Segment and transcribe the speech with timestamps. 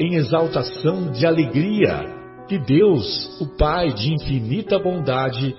[0.00, 5.54] em exaltação de alegria que Deus, o Pai de infinita bondade,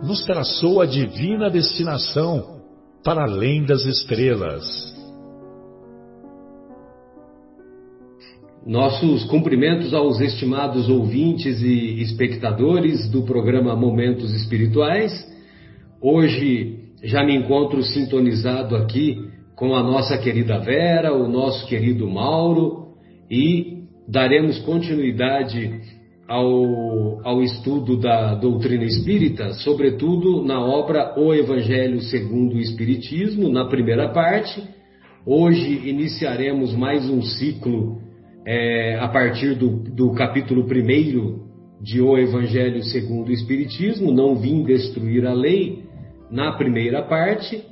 [0.00, 2.60] nos traçou a divina destinação
[3.02, 4.94] para além das estrelas.
[8.64, 15.12] Nossos cumprimentos aos estimados ouvintes e espectadores do programa Momentos Espirituais.
[16.00, 19.18] Hoje já me encontro sintonizado aqui
[19.56, 22.83] com a nossa querida Vera, o nosso querido Mauro,
[23.34, 25.80] e daremos continuidade
[26.28, 33.64] ao, ao estudo da doutrina espírita, sobretudo na obra O Evangelho segundo o Espiritismo, na
[33.64, 34.62] primeira parte.
[35.26, 38.00] Hoje iniciaremos mais um ciclo
[38.46, 41.42] é, a partir do, do capítulo primeiro
[41.82, 45.82] de O Evangelho segundo o Espiritismo, Não Vim Destruir a Lei,
[46.30, 47.64] na primeira parte.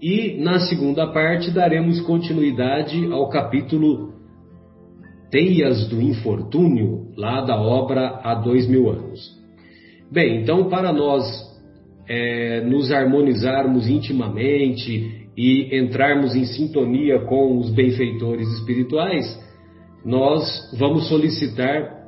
[0.00, 4.21] E na segunda parte daremos continuidade ao capítulo
[5.32, 9.18] Teias do Infortúnio, lá da obra Há Dois Mil Anos.
[10.10, 11.24] Bem, então, para nós
[12.06, 19.24] é, nos harmonizarmos intimamente e entrarmos em sintonia com os benfeitores espirituais,
[20.04, 20.44] nós
[20.78, 22.02] vamos solicitar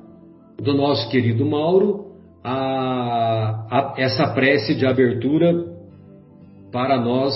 [0.63, 2.13] do nosso querido Mauro
[2.45, 5.65] a, a, essa prece de abertura
[6.71, 7.35] para nós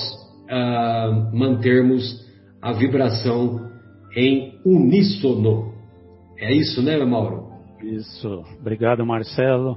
[0.51, 2.29] a, mantermos
[2.61, 3.71] a vibração
[4.15, 5.68] em uníssono.
[6.41, 7.51] É isso, né, Mauro?
[7.83, 8.45] Isso.
[8.61, 9.77] Obrigado, Marcelo.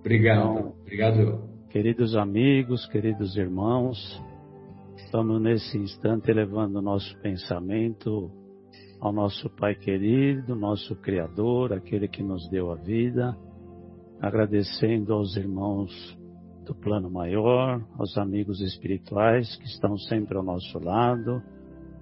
[0.00, 0.58] Obrigado.
[0.58, 1.48] Então, Obrigado.
[1.70, 4.20] Queridos amigos, queridos irmãos,
[4.96, 8.32] estamos nesse instante elevando o nosso pensamento
[9.00, 13.36] ao nosso Pai querido, nosso Criador, aquele que nos deu a vida,
[14.20, 16.18] agradecendo aos irmãos
[16.66, 21.40] do plano maior, aos amigos espirituais que estão sempre ao nosso lado,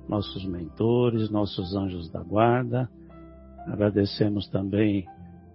[0.09, 2.89] nossos mentores, nossos anjos da guarda
[3.71, 5.07] Agradecemos também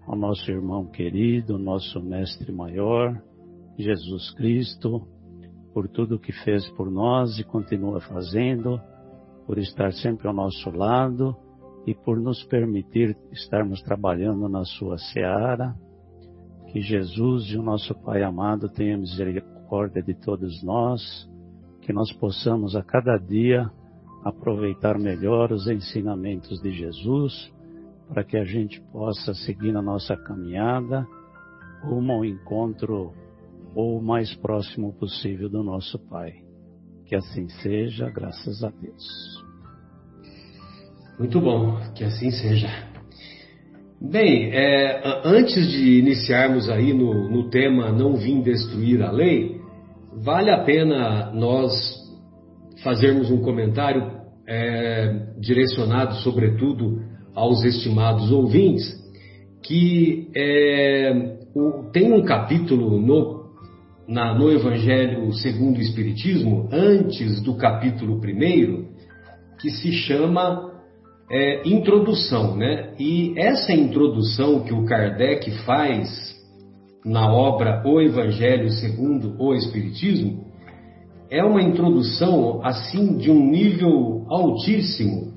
[0.07, 3.21] ao nosso irmão querido, nosso mestre maior,
[3.77, 5.05] Jesus Cristo,
[5.73, 8.79] por tudo que fez por nós e continua fazendo,
[9.45, 11.35] por estar sempre ao nosso lado
[11.85, 15.75] e por nos permitir estarmos trabalhando na sua seara.
[16.71, 21.29] Que Jesus e o nosso Pai amado tenha misericórdia de todos nós,
[21.81, 23.69] que nós possamos a cada dia
[24.23, 27.53] aproveitar melhor os ensinamentos de Jesus
[28.07, 31.05] para que a gente possa seguir na nossa caminhada
[31.83, 33.13] rumo ao encontro
[33.75, 36.33] ou o mais próximo possível do nosso Pai.
[37.05, 39.45] Que assim seja, graças a Deus.
[41.19, 42.67] Muito bom, que assim seja.
[44.01, 49.61] Bem, é, antes de iniciarmos aí no, no tema Não Vim Destruir a Lei,
[50.23, 51.73] vale a pena nós
[52.83, 54.11] fazermos um comentário
[54.47, 57.01] é, direcionado, sobretudo,
[57.35, 59.03] aos estimados ouvintes
[59.61, 63.45] que é, o, tem um capítulo no,
[64.07, 68.87] na, no Evangelho segundo o Espiritismo, antes do capítulo primeiro,
[69.59, 70.71] que se chama
[71.29, 72.93] é, Introdução, né?
[72.99, 76.35] E essa introdução que o Kardec faz
[77.03, 80.45] na obra O Evangelho segundo o Espiritismo
[81.29, 85.34] é uma introdução assim de um nível altíssimo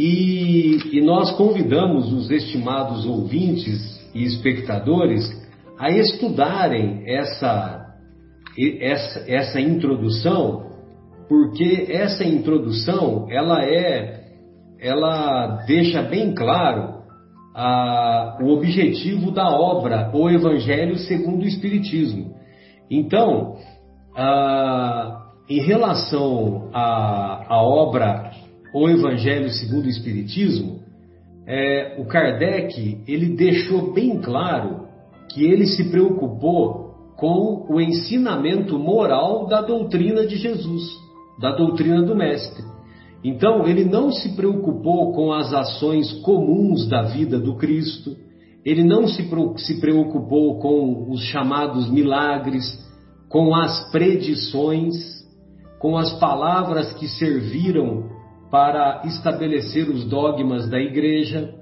[0.00, 5.24] e, e nós convidamos os estimados ouvintes e espectadores
[5.76, 7.96] a estudarem essa,
[8.80, 10.70] essa, essa introdução,
[11.28, 14.20] porque essa introdução ela é,
[14.80, 17.02] ela deixa bem claro
[17.52, 22.36] a, o objetivo da obra, o Evangelho segundo o Espiritismo.
[22.88, 23.56] Então,
[24.16, 28.30] a, em relação à, obra
[28.74, 30.80] o Evangelho segundo o Espiritismo,
[31.46, 34.86] é, o Kardec ele deixou bem claro
[35.30, 40.82] que ele se preocupou com o ensinamento moral da doutrina de Jesus,
[41.40, 42.62] da doutrina do Mestre.
[43.24, 48.16] Então, ele não se preocupou com as ações comuns da vida do Cristo,
[48.64, 52.64] ele não se preocupou com os chamados milagres,
[53.28, 54.94] com as predições,
[55.80, 58.17] com as palavras que serviram
[58.50, 61.54] para estabelecer os dogmas da igreja.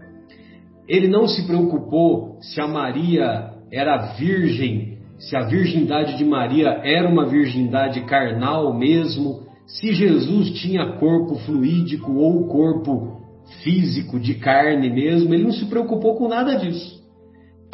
[0.89, 7.09] Ele não se preocupou se a Maria era virgem, se a virgindade de Maria era
[7.09, 13.17] uma virgindade carnal mesmo, se Jesus tinha corpo fluídico ou corpo
[13.63, 17.05] físico de carne mesmo, ele não se preocupou com nada disso.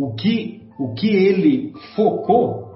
[0.01, 2.71] O que, o que ele focou,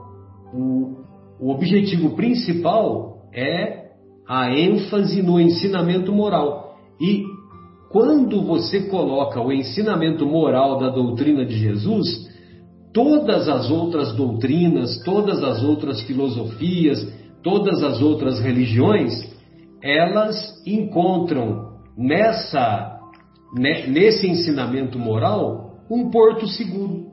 [0.53, 0.97] o,
[1.41, 3.86] o objetivo principal é
[4.29, 6.77] a ênfase no ensinamento moral.
[7.01, 7.25] E
[7.91, 12.29] quando você coloca o ensinamento moral da doutrina de Jesus,
[12.93, 17.07] todas as outras doutrinas, todas as outras filosofias,
[17.43, 19.13] todas as outras religiões,
[19.83, 20.37] elas
[20.67, 22.95] encontram nessa
[23.55, 27.07] nesse ensinamento moral um porto seguro,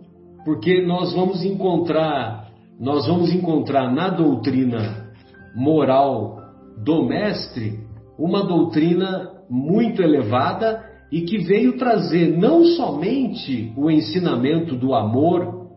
[0.44, 2.48] porque nós vamos encontrar
[2.80, 5.14] nós vamos encontrar na doutrina
[5.56, 6.43] moral
[6.84, 7.80] do mestre
[8.18, 15.70] uma doutrina muito elevada e que veio trazer não somente o ensinamento do amor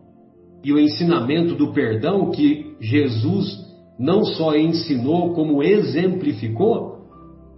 [0.63, 3.65] e o ensinamento do perdão que Jesus
[3.99, 6.97] não só ensinou, como exemplificou,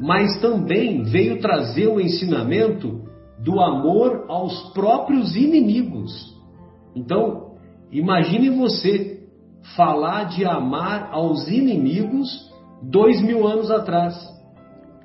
[0.01, 3.01] mas também veio trazer o ensinamento
[3.43, 6.11] do amor aos próprios inimigos.
[6.95, 7.53] Então,
[7.91, 9.23] imagine você
[9.75, 12.48] falar de amar aos inimigos
[12.81, 14.15] dois mil anos atrás.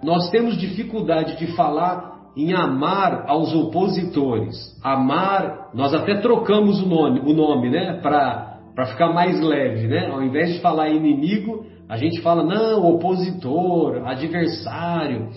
[0.03, 4.57] Nós temos dificuldade de falar em amar aos opositores.
[4.83, 10.11] Amar, nós até trocamos o nome, o nome, né, para ficar mais leve, né?
[10.11, 15.29] Ao invés de falar inimigo, a gente fala não, opositor, adversário.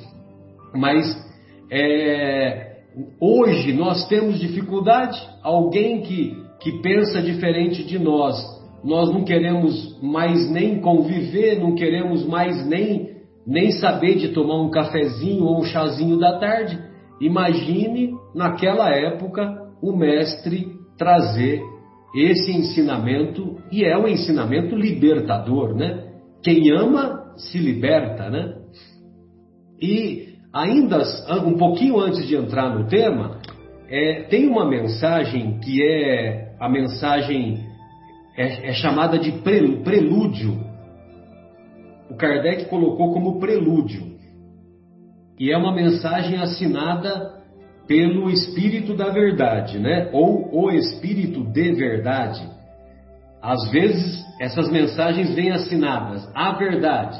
[0.73, 1.05] Mas
[1.71, 2.77] é,
[3.21, 5.21] hoje nós temos dificuldade.
[5.43, 8.35] Alguém que, que pensa diferente de nós,
[8.83, 14.69] nós não queremos mais nem conviver, não queremos mais nem, nem saber de tomar um
[14.69, 16.79] cafezinho ou um chazinho da tarde.
[17.19, 21.61] Imagine naquela época o mestre trazer
[22.15, 26.05] esse ensinamento, e é um ensinamento libertador, né?
[26.41, 28.55] Quem ama se liberta, né?
[29.81, 31.03] E ainda
[31.45, 33.39] um pouquinho antes de entrar no tema,
[33.89, 37.66] é, tem uma mensagem que é a mensagem
[38.37, 40.63] é, é chamada de prelúdio.
[42.09, 44.15] O Kardec colocou como prelúdio.
[45.39, 47.35] E é uma mensagem assinada
[47.87, 50.09] pelo Espírito da Verdade, né?
[50.13, 52.47] Ou o Espírito de Verdade.
[53.41, 57.19] Às vezes essas mensagens vêm assinadas a verdade,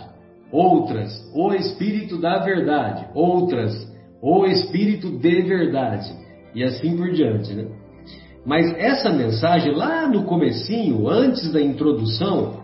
[0.52, 3.74] outras o Espírito da Verdade, outras
[4.22, 6.12] o Espírito de Verdade
[6.54, 7.68] e assim por diante, né?
[8.48, 12.64] Mas essa mensagem lá no comecinho, antes da introdução,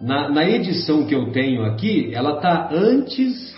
[0.00, 3.52] na, na edição que eu tenho aqui, ela está antes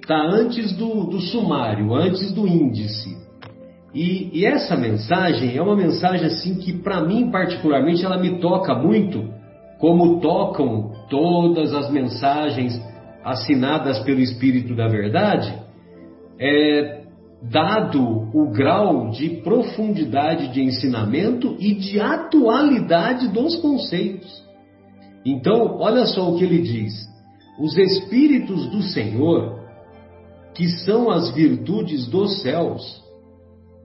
[0.00, 3.16] está antes do, do, sumário, antes do índice.
[3.92, 8.72] E, e, essa mensagem é uma mensagem assim que para mim particularmente ela me toca
[8.72, 9.28] muito,
[9.80, 12.80] como tocam todas as mensagens
[13.24, 15.52] assinadas pelo Espírito da Verdade,
[16.38, 16.95] é,
[17.50, 24.44] dado o grau de profundidade de ensinamento e de atualidade dos conceitos.
[25.24, 26.92] Então, olha só o que ele diz:
[27.58, 29.66] os Espíritos do Senhor
[30.56, 33.02] que são as virtudes dos céus,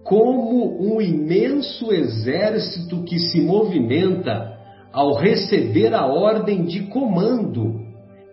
[0.06, 4.58] como um imenso exército que se movimenta
[4.94, 7.82] ao receber a ordem de comando,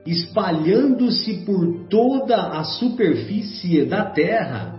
[0.06, 4.77] espalhando-se por toda a superfície da terra,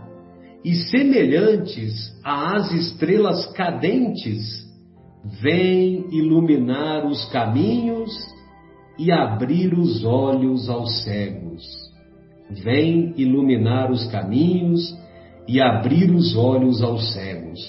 [0.64, 4.68] e semelhantes às estrelas cadentes,
[5.42, 8.12] vêm iluminar os caminhos
[8.98, 11.90] e abrir os olhos aos cegos
[12.50, 14.98] vem iluminar os caminhos
[15.48, 17.60] e abrir os olhos aos cegos.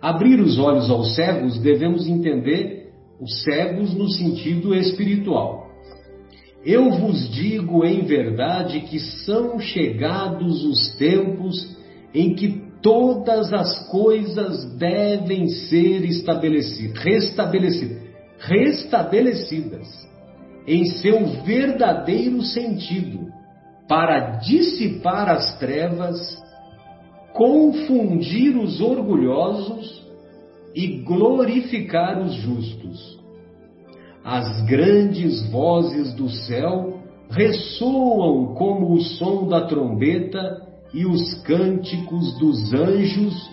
[0.00, 5.66] Abrir os olhos aos cegos, devemos entender os cegos no sentido espiritual.
[6.64, 11.76] Eu vos digo em verdade que são chegados os tempos
[12.14, 18.02] em que todas as coisas devem ser estabelecidas, restabelecidas,
[18.38, 20.08] restabelecidas
[20.66, 23.26] em seu verdadeiro sentido,
[23.88, 26.18] para dissipar as trevas,
[27.32, 30.06] confundir os orgulhosos
[30.74, 33.18] e glorificar os justos.
[34.22, 37.00] As grandes vozes do céu
[37.30, 43.50] ressoam como o som da trombeta e os cânticos dos anjos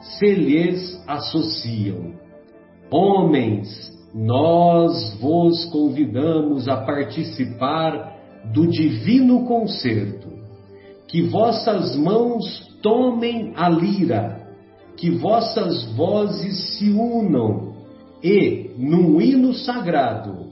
[0.00, 2.14] se lhes associam.
[2.90, 8.16] Homens, nós vos convidamos a participar
[8.52, 10.28] do divino concerto.
[11.08, 12.44] Que vossas mãos
[12.82, 14.46] tomem a lira
[14.96, 17.74] que vossas vozes se unam
[18.22, 20.46] e, num hino sagrado,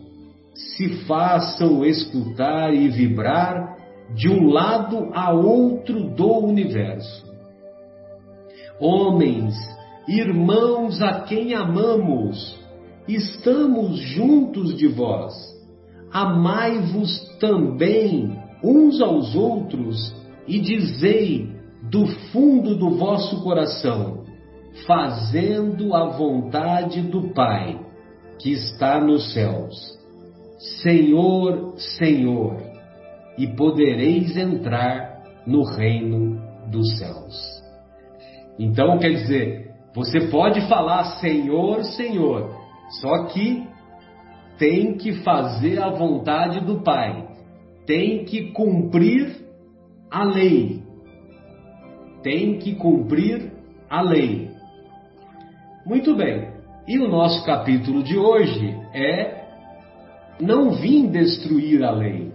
[0.55, 3.77] se façam escutar e vibrar
[4.13, 7.25] de um lado a outro do universo.
[8.81, 9.55] Homens,
[10.09, 12.59] irmãos a quem amamos,
[13.09, 15.33] estamos juntos de vós.
[16.13, 20.15] Amai-vos também uns aos outros
[20.47, 21.49] e dizei
[21.91, 24.25] do fundo do vosso coração:
[24.87, 27.81] fazendo a vontade do Pai
[28.39, 29.75] que está nos céus.
[30.83, 32.74] Senhor, Senhor,
[33.37, 37.35] e podereis entrar no reino dos céus.
[38.59, 42.55] Então, quer dizer, você pode falar Senhor, Senhor,
[43.01, 43.67] só que
[44.59, 47.29] tem que fazer a vontade do Pai,
[47.87, 49.45] tem que cumprir
[50.11, 50.83] a lei,
[52.23, 53.53] tem que cumprir
[53.91, 54.51] a lei.
[55.85, 56.55] Muito bem.
[56.87, 59.45] E o nosso capítulo de hoje é
[60.41, 62.33] Não vim destruir a lei.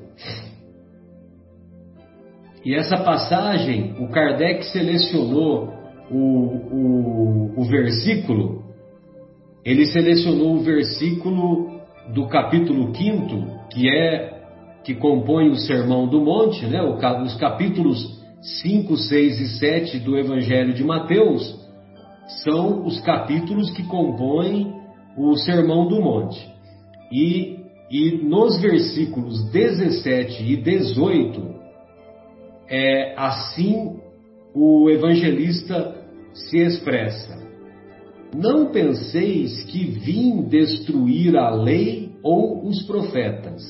[2.66, 5.74] E essa passagem, o Kardec selecionou
[6.12, 8.64] o, o, o versículo,
[9.64, 11.80] ele selecionou o versículo
[12.14, 14.40] do capítulo 5, que é
[14.84, 16.82] que compõe o Sermão do Monte, né?
[16.82, 18.20] os capítulos
[18.62, 21.60] 5, 6 e 7 do Evangelho de Mateus,
[22.44, 24.74] são os capítulos que compõem
[25.18, 26.40] o Sermão do Monte.
[27.12, 27.58] E,
[27.92, 31.59] e nos versículos 17 e 18,
[32.70, 34.00] é assim
[34.54, 35.96] o evangelista
[36.34, 37.38] se expressa.
[38.36, 43.64] Não penseis que vim destruir a lei ou os profetas.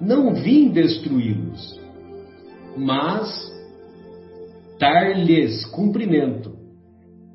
[0.00, 1.80] Não vim destruí-los,
[2.76, 3.50] mas
[4.78, 6.56] dar-lhes cumprimento.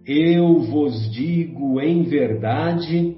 [0.05, 3.17] Eu vos digo em verdade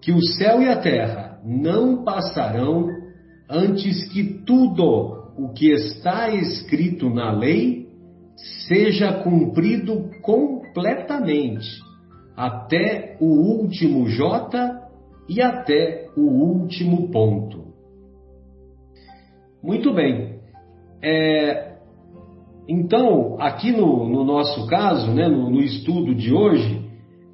[0.00, 2.86] que o céu e a terra não passarão
[3.50, 7.86] antes que tudo o que está escrito na lei
[8.68, 11.68] seja cumprido completamente,
[12.36, 14.86] até o último J
[15.28, 17.66] e até o último ponto.
[19.62, 20.36] Muito bem.
[21.02, 21.76] É,
[22.68, 26.84] então, aqui no, no nosso caso, né, no, no estudo de hoje,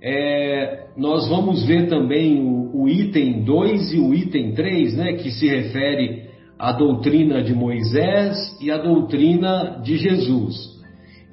[0.02, 5.30] é, nós vamos ver também o, o, item 2 e o item 3, né, que
[5.30, 6.31] se refere
[6.62, 10.80] à doutrina de Moisés e à doutrina de Jesus.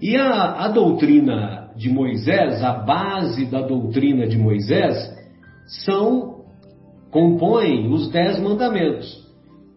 [0.01, 4.97] E a, a doutrina de Moisés, a base da doutrina de Moisés,
[5.85, 6.45] são,
[7.11, 9.23] compõem os dez mandamentos.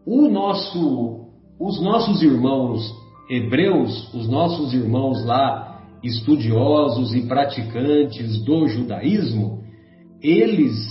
[0.07, 1.27] O nosso,
[1.61, 2.91] os nossos irmãos
[3.29, 9.63] hebreus, os nossos irmãos lá, estudiosos e praticantes do judaísmo,
[10.23, 10.89] eles,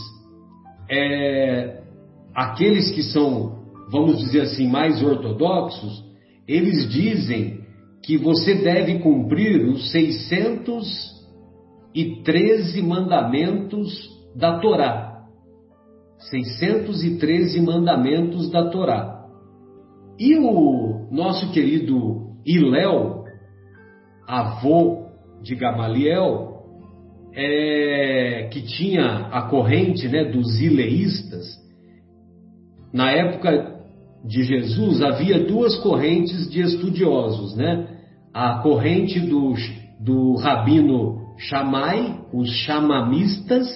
[0.87, 1.81] é,
[2.35, 3.60] aqueles que são,
[3.91, 6.03] vamos dizer assim, mais ortodoxos,
[6.47, 7.59] eles dizem
[8.01, 15.09] que você deve cumprir os 613 mandamentos da Torá.
[16.29, 19.25] 613 mandamentos da Torá.
[20.17, 23.25] E o nosso querido Iléu,
[24.27, 25.07] avô
[25.41, 26.51] de Gamaliel,
[27.33, 31.47] é, que tinha a corrente né, dos ileístas,
[32.93, 33.70] na época
[34.23, 37.87] de Jesus havia duas correntes de estudiosos, né?
[38.33, 39.53] A corrente do,
[39.99, 43.67] do rabino Shammai, os chamamistas,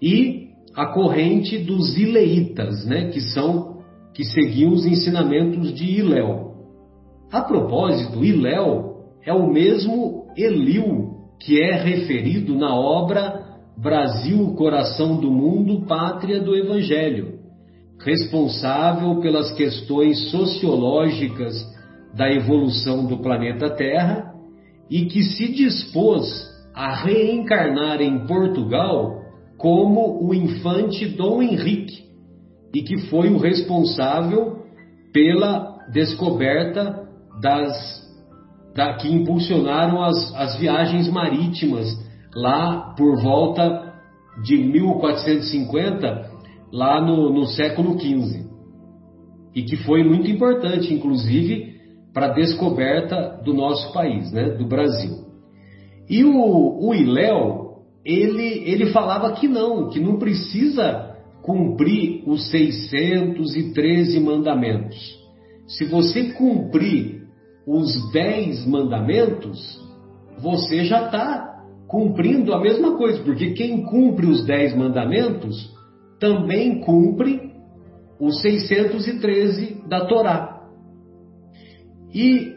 [0.00, 3.10] e a corrente dos ileitas, né?
[3.10, 3.76] Que são
[4.14, 6.54] que seguiam os ensinamentos de Iléu.
[7.30, 13.44] A propósito, Iléu é o mesmo Eliu que é referido na obra
[13.76, 17.35] Brasil, Coração do Mundo, Pátria do Evangelho,
[17.98, 21.54] responsável pelas questões sociológicas
[22.14, 24.32] da evolução do planeta Terra
[24.90, 26.24] e que se dispôs
[26.74, 29.22] a reencarnar em Portugal
[29.58, 32.04] como o infante Dom Henrique
[32.74, 34.58] e que foi o responsável
[35.12, 37.06] pela descoberta
[37.40, 38.06] das
[38.74, 41.88] da, que impulsionaram as, as viagens marítimas
[42.34, 43.94] lá por volta
[44.44, 46.35] de 1450,
[46.72, 48.46] lá no, no século XV.
[49.54, 51.74] E que foi muito importante, inclusive,
[52.12, 55.26] para a descoberta do nosso país, né, do Brasil.
[56.08, 64.20] E o, o Iléu, ele, ele falava que não, que não precisa cumprir os 613
[64.20, 64.96] mandamentos.
[65.66, 67.22] Se você cumprir
[67.66, 69.80] os 10 mandamentos,
[70.38, 75.75] você já está cumprindo a mesma coisa, porque quem cumpre os 10 mandamentos
[76.18, 77.52] também cumpre
[78.20, 80.62] os 613 da Torá.
[82.14, 82.54] E,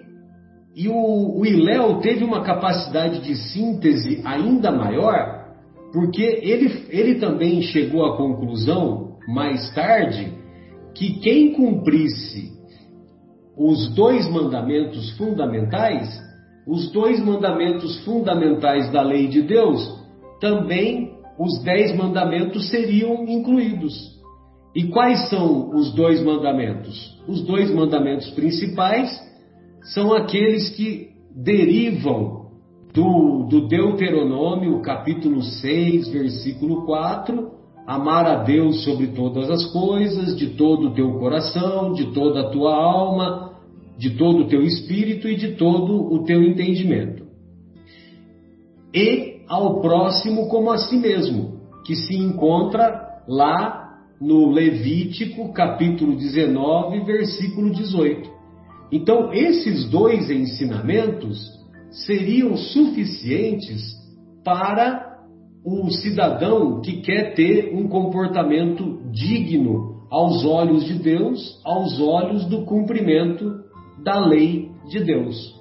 [0.75, 5.47] e o, o Iléu teve uma capacidade de síntese ainda maior,
[5.91, 10.33] porque ele, ele também chegou à conclusão, mais tarde,
[10.95, 12.57] que quem cumprisse
[13.57, 16.07] os dois mandamentos fundamentais,
[16.65, 19.99] os dois mandamentos fundamentais da lei de Deus,
[20.39, 21.08] também
[21.39, 24.19] os dez mandamentos seriam incluídos.
[24.75, 27.17] E quais são os dois mandamentos?
[27.27, 29.10] Os dois mandamentos principais
[29.93, 32.50] são aqueles que derivam
[32.93, 37.51] do, do Deuteronômio, capítulo 6, versículo 4,
[37.88, 42.50] amar a Deus sobre todas as coisas, de todo o teu coração, de toda a
[42.50, 43.53] tua alma,
[43.98, 47.24] de todo o teu espírito e de todo o teu entendimento.
[48.93, 57.00] E ao próximo como a si mesmo, que se encontra lá no Levítico, capítulo 19,
[57.00, 58.29] versículo 18.
[58.91, 61.39] Então, esses dois ensinamentos
[61.89, 63.98] seriam suficientes
[64.44, 65.18] para
[65.65, 72.65] o cidadão que quer ter um comportamento digno aos olhos de Deus, aos olhos do
[72.65, 73.63] cumprimento
[74.03, 75.58] da lei de Deus.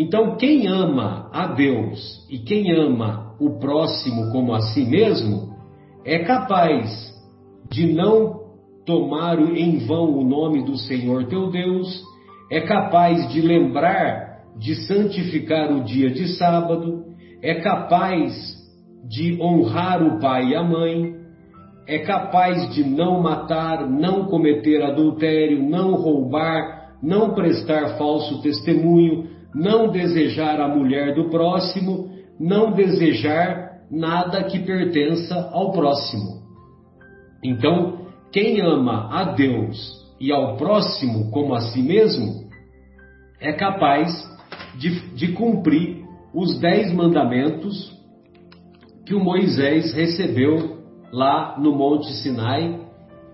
[0.00, 5.54] Então, quem ama a Deus e quem ama o próximo como a si mesmo,
[6.06, 7.14] é capaz
[7.70, 8.40] de não
[8.86, 12.02] tomar em vão o nome do Senhor teu Deus,
[12.50, 17.04] é capaz de lembrar de santificar o dia de sábado,
[17.42, 18.32] é capaz
[19.06, 21.14] de honrar o pai e a mãe,
[21.86, 29.90] é capaz de não matar, não cometer adultério, não roubar, não prestar falso testemunho, não
[29.90, 36.40] desejar a mulher do próximo, não desejar nada que pertença ao próximo.
[37.42, 42.48] Então, quem ama a Deus e ao próximo como a si mesmo,
[43.40, 44.12] é capaz
[44.78, 47.98] de, de cumprir os dez mandamentos
[49.06, 50.78] que o Moisés recebeu
[51.12, 52.78] lá no Monte Sinai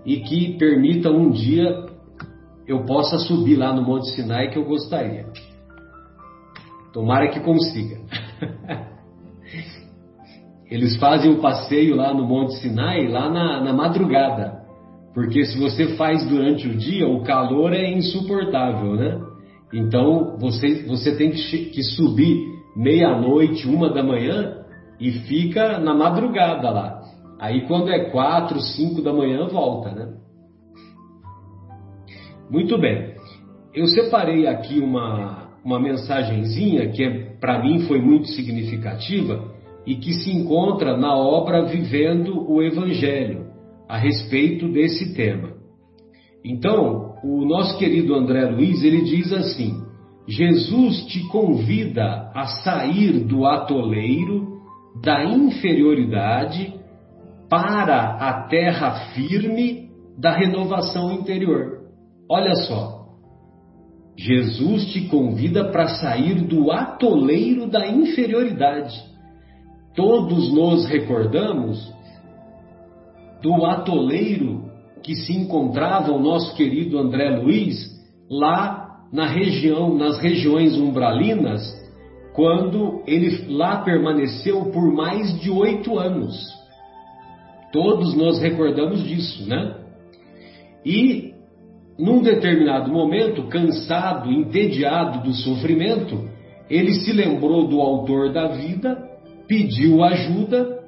[0.05, 1.85] e que permita um dia
[2.67, 5.27] eu possa subir lá no Monte Sinai que eu gostaria.
[6.97, 7.99] Tomara que consiga.
[10.71, 14.63] Eles fazem o passeio lá no Monte Sinai, lá na, na madrugada.
[15.13, 19.21] Porque se você faz durante o dia, o calor é insuportável, né?
[19.75, 22.39] Então você, você tem que, que subir
[22.75, 24.65] meia-noite, uma da manhã
[24.99, 27.03] e fica na madrugada lá.
[27.39, 30.15] Aí quando é quatro, cinco da manhã, volta, né?
[32.51, 33.17] Muito bem.
[33.75, 39.53] Eu separei aqui uma, uma mensagenzinha que é, para mim foi muito significativa
[39.85, 43.47] e que se encontra na obra Vivendo o Evangelho,
[43.89, 45.55] a respeito desse tema.
[46.45, 49.83] Então, o nosso querido André Luiz, ele diz assim:
[50.29, 54.61] Jesus te convida a sair do atoleiro,
[55.03, 56.75] da inferioridade,
[57.49, 61.81] para a terra firme da renovação interior.
[62.31, 62.96] Olha só.
[64.17, 69.17] Jesus te convida para sair do atoleiro da inferioridade
[69.97, 71.91] Todos nos recordamos
[73.43, 74.71] do atoleiro
[75.03, 77.97] que se encontrava o nosso querido André Luiz
[78.31, 81.63] lá na região, nas regiões umbralinas,
[82.35, 86.37] quando ele lá permaneceu por mais de oito anos.
[87.73, 89.77] Todos nós recordamos disso, né?
[90.85, 91.33] E
[91.99, 96.29] num determinado momento, cansado, entediado do sofrimento,
[96.69, 100.81] ele se lembrou do autor da vida pediu ajuda,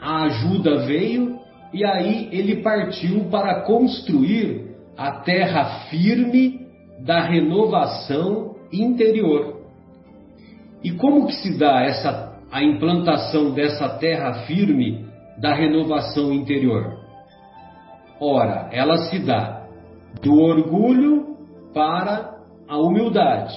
[0.00, 1.38] a ajuda veio
[1.72, 6.66] e aí ele partiu para construir a terra firme
[7.00, 9.58] da renovação interior.
[10.82, 15.06] E como que se dá essa a implantação dessa terra firme
[15.38, 16.98] da renovação interior?
[18.20, 19.57] Ora, ela se dá
[20.22, 21.36] do orgulho
[21.72, 23.56] para a humildade,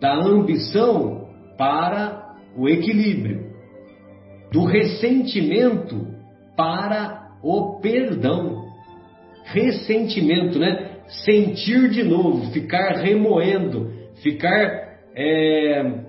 [0.00, 3.48] da ambição para o equilíbrio,
[4.52, 6.06] do ressentimento
[6.56, 8.66] para o perdão.
[9.44, 10.98] Ressentimento, né?
[11.24, 13.90] Sentir de novo, ficar remoendo,
[14.22, 16.04] ficar é,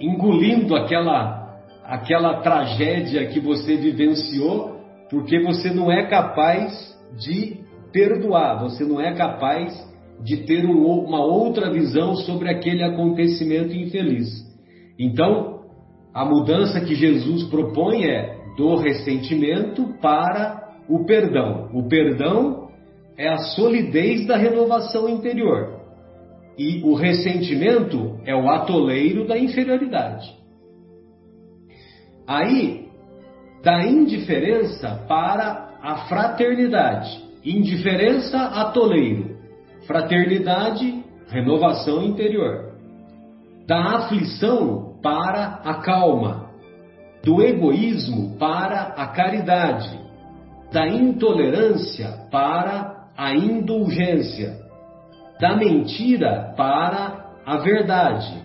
[0.00, 4.80] engolindo aquela, aquela tragédia que você vivenciou,
[5.10, 6.72] porque você não é capaz
[7.18, 7.61] de
[7.92, 9.72] perdoar, você não é capaz
[10.22, 14.28] de ter uma outra visão sobre aquele acontecimento infeliz.
[14.98, 15.62] Então,
[16.14, 21.70] a mudança que Jesus propõe é do ressentimento para o perdão.
[21.72, 22.68] O perdão
[23.16, 25.80] é a solidez da renovação interior.
[26.58, 30.30] E o ressentimento é o atoleiro da inferioridade.
[32.26, 32.88] Aí,
[33.62, 37.31] da indiferença para a fraternidade.
[37.44, 39.36] Indiferença, atoleiro.
[39.86, 42.72] Fraternidade, renovação interior.
[43.66, 46.50] Da aflição para a calma.
[47.24, 49.98] Do egoísmo para a caridade.
[50.72, 54.56] Da intolerância para a indulgência.
[55.40, 58.40] Da mentira para a verdade.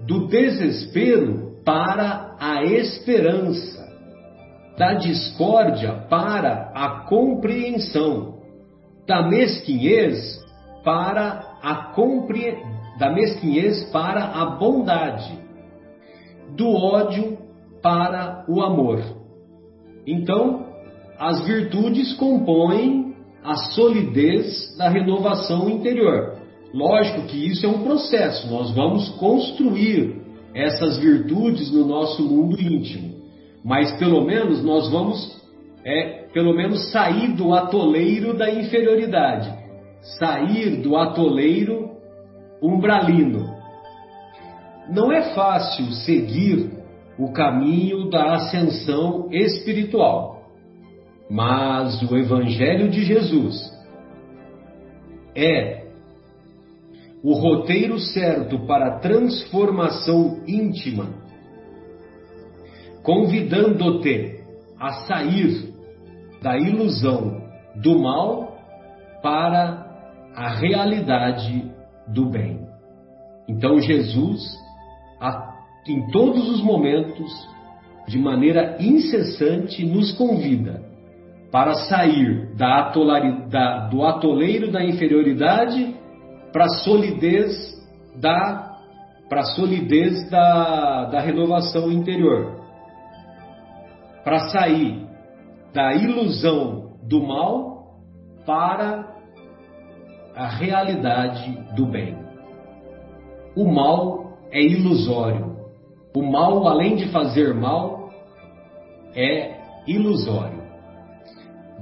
[0.00, 3.79] Do desespero para a esperança.
[4.80, 8.36] Da discórdia para a compreensão.
[9.06, 10.42] Da mesquinhez
[10.82, 12.56] para a compre...
[12.98, 15.38] da mesquinhez para a bondade,
[16.56, 17.36] do ódio
[17.82, 19.02] para o amor.
[20.06, 20.64] Então,
[21.18, 23.14] as virtudes compõem
[23.44, 26.38] a solidez da renovação interior.
[26.72, 30.22] Lógico que isso é um processo, nós vamos construir
[30.54, 33.09] essas virtudes no nosso mundo íntimo,
[33.64, 35.40] mas pelo menos nós vamos,
[35.84, 39.60] é, pelo menos sair do atoleiro da inferioridade
[40.02, 41.90] sair do atoleiro
[42.62, 43.54] umbralino.
[44.88, 46.70] Não é fácil seguir
[47.18, 50.42] o caminho da ascensão espiritual,
[51.30, 53.70] mas o Evangelho de Jesus
[55.36, 55.80] é
[57.22, 61.10] o roteiro certo para a transformação íntima,
[63.02, 64.40] convidando-te
[64.78, 65.72] a sair
[66.42, 67.42] da ilusão
[67.76, 68.58] do mal
[69.22, 69.86] para
[70.34, 71.70] a realidade
[72.08, 72.66] do bem.
[73.48, 74.40] Então Jesus,
[75.86, 77.30] em todos os momentos,
[78.08, 80.82] de maneira incessante, nos convida
[81.50, 82.92] para sair da
[83.48, 85.94] da, do atoleiro da inferioridade
[86.52, 87.80] para a solidez
[88.16, 88.70] da
[89.28, 92.59] para solidez da, da renovação interior,
[94.24, 95.06] para sair
[95.72, 98.00] da ilusão do mal
[98.44, 99.14] para
[100.34, 102.16] a realidade do bem.
[103.56, 105.56] O mal é ilusório.
[106.14, 108.10] O mal, além de fazer mal,
[109.14, 110.60] é ilusório.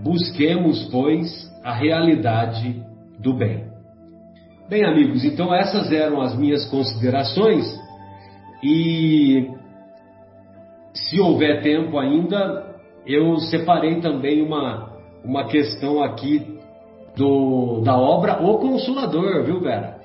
[0.03, 2.83] Busquemos, pois, a realidade
[3.19, 3.67] do bem.
[4.69, 7.65] Bem, amigos, então essas eram as minhas considerações
[8.63, 9.49] e
[11.05, 16.59] se houver tempo ainda, eu separei também uma, uma questão aqui
[17.17, 19.99] do, da obra O Consolador, viu, Vera?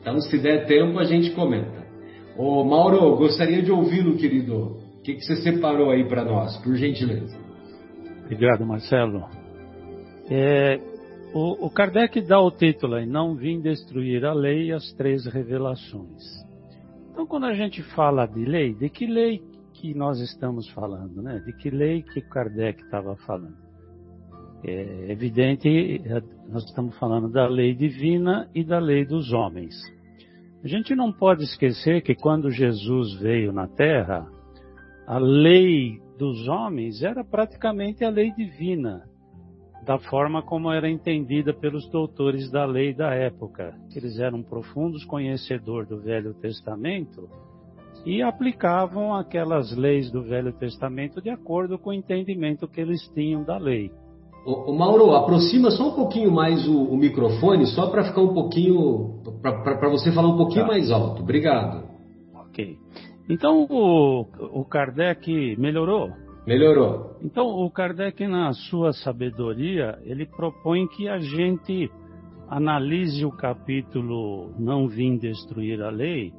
[0.00, 1.84] Então, se der tempo, a gente comenta.
[2.36, 4.78] Ô, Mauro, gostaria de ouvi-lo, querido.
[4.98, 7.36] O que, que você separou aí para nós, por gentileza?
[8.24, 9.24] Obrigado, Marcelo.
[10.28, 10.80] É,
[11.32, 15.26] o, o Kardec dá o título aí, Não Vim Destruir a Lei e as Três
[15.26, 16.22] Revelações.
[17.10, 19.40] Então, quando a gente fala de lei, de que lei
[19.80, 21.40] que nós estamos falando, né?
[21.40, 23.56] De que lei que Kardec estava falando?
[24.64, 26.02] É evidente,
[26.48, 29.74] nós estamos falando da lei divina e da lei dos homens.
[30.64, 34.26] A gente não pode esquecer que quando Jesus veio na Terra,
[35.06, 39.04] a lei dos homens era praticamente a lei divina,
[39.84, 43.78] da forma como era entendida pelos doutores da lei da época.
[43.94, 47.28] Eles eram profundos conhecedores do Velho Testamento
[48.06, 53.42] e aplicavam aquelas leis do Velho Testamento de acordo com o entendimento que eles tinham
[53.42, 53.90] da lei.
[54.46, 59.20] O, Mauro, aproxima só um pouquinho mais o, o microfone, só para ficar um pouquinho.
[59.42, 60.68] para você falar um pouquinho tá.
[60.68, 61.20] mais alto.
[61.20, 61.82] Obrigado.
[62.32, 62.78] Ok.
[63.28, 64.20] Então o,
[64.52, 66.10] o Kardec melhorou?
[66.46, 67.16] Melhorou.
[67.24, 71.90] Então o Kardec, na sua sabedoria, ele propõe que a gente
[72.48, 76.32] analise o capítulo Não Vim Destruir a Lei,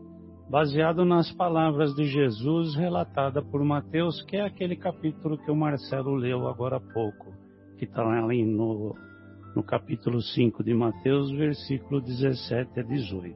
[0.49, 6.15] baseado nas palavras de Jesus relatada por Mateus, que é aquele capítulo que o Marcelo
[6.15, 7.33] leu agora há pouco
[7.77, 8.95] que está ali no,
[9.55, 13.35] no capítulo 5 de Mateus, versículo 17 a 18.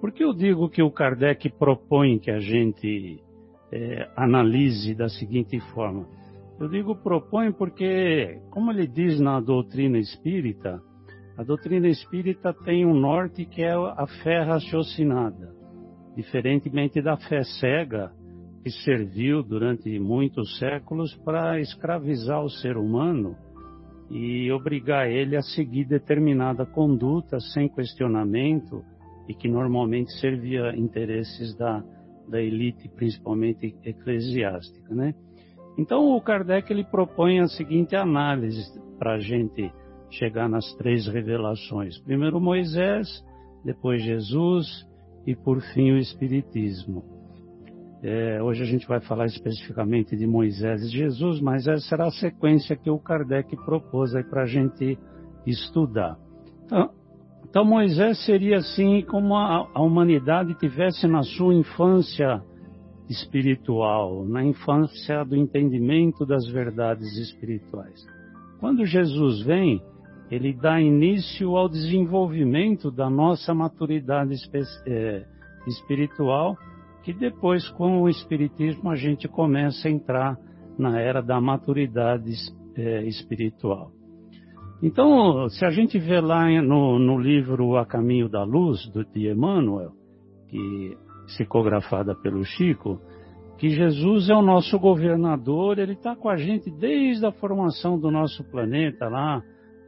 [0.00, 3.22] Por que eu digo que o Kardec propõe que a gente
[3.72, 6.06] é, analise da seguinte forma.
[6.60, 10.80] Eu digo propõe porque, como ele diz na doutrina espírita,
[11.36, 15.52] a doutrina espírita tem um norte que é a fé raciocinada,
[16.16, 18.12] diferentemente da fé cega,
[18.62, 23.36] que serviu durante muitos séculos para escravizar o ser humano
[24.10, 28.82] e obrigar ele a seguir determinada conduta sem questionamento
[29.28, 31.82] e que normalmente servia interesses da,
[32.28, 35.14] da elite, principalmente eclesiástica, né?
[35.76, 38.62] Então o Kardec ele propõe a seguinte análise
[38.98, 39.72] para a gente
[40.10, 43.08] chegar nas três revelações: primeiro Moisés,
[43.64, 44.86] depois Jesus
[45.26, 47.04] e por fim o Espiritismo.
[48.02, 52.10] É, hoje a gente vai falar especificamente de Moisés e Jesus, mas essa será a
[52.10, 54.98] sequência que o Kardec propôs para a gente
[55.46, 56.18] estudar.
[56.66, 56.90] Então,
[57.54, 62.42] então, Moisés seria assim como a, a humanidade tivesse na sua infância
[63.08, 68.04] espiritual, na infância do entendimento das verdades espirituais.
[68.58, 69.80] Quando Jesus vem,
[70.34, 74.34] ele dá início ao desenvolvimento da nossa maturidade
[74.86, 75.24] é,
[75.66, 76.56] espiritual,
[77.04, 80.36] que depois, com o Espiritismo, a gente começa a entrar
[80.76, 82.32] na era da maturidade
[82.76, 83.92] é, espiritual.
[84.82, 89.30] Então, se a gente vê lá no, no livro A Caminho da Luz, do, de
[89.30, 89.92] Emmanuel,
[90.48, 93.00] que psicografada pelo Chico,
[93.56, 98.10] que Jesus é o nosso governador, ele está com a gente desde a formação do
[98.10, 99.42] nosso planeta lá,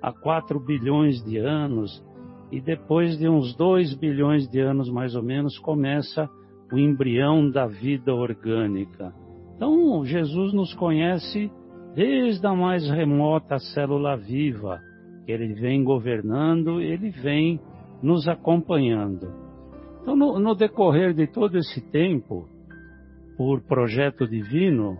[0.06, 2.00] há 4 bilhões de anos,
[2.52, 6.30] e depois de uns 2 bilhões de anos mais ou menos, começa
[6.72, 9.12] o embrião da vida orgânica.
[9.56, 11.50] Então, Jesus nos conhece
[11.96, 14.80] desde a mais remota célula viva.
[15.26, 17.58] Ele vem governando, ele vem
[18.00, 19.26] nos acompanhando.
[20.02, 22.48] Então, no, no decorrer de todo esse tempo,
[23.36, 24.98] por projeto divino,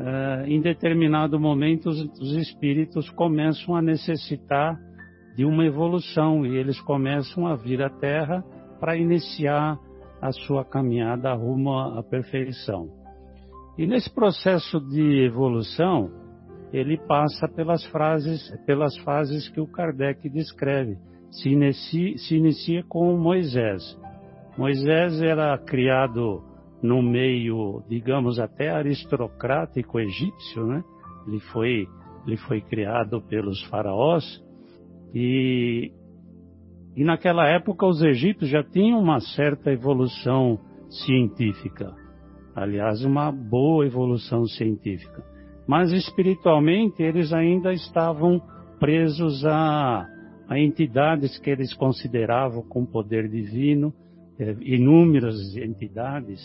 [0.00, 4.78] eh, em determinado momento os, os espíritos começam a necessitar
[5.36, 8.44] de uma evolução e eles começam a vir à Terra
[8.78, 9.78] para iniciar
[10.20, 12.88] a sua caminhada rumo à perfeição.
[13.76, 16.10] E nesse processo de evolução,
[16.72, 20.96] ele passa pelas frases, pelas fases que o Kardec descreve.
[21.30, 23.82] Se inicia, se inicia com Moisés.
[24.56, 26.42] Moisés era criado
[26.82, 30.82] no meio, digamos, até aristocrático egípcio, né?
[31.26, 31.88] Ele foi,
[32.26, 34.24] ele foi criado pelos faraós
[35.14, 35.92] e,
[36.96, 41.94] e naquela época os egípcios já tinham uma certa evolução científica.
[42.54, 45.22] Aliás, uma boa evolução científica.
[45.66, 48.40] Mas espiritualmente eles ainda estavam
[48.80, 50.06] presos a,
[50.48, 53.92] a entidades que eles consideravam com poder divino,
[54.38, 56.40] eh, inúmeras entidades,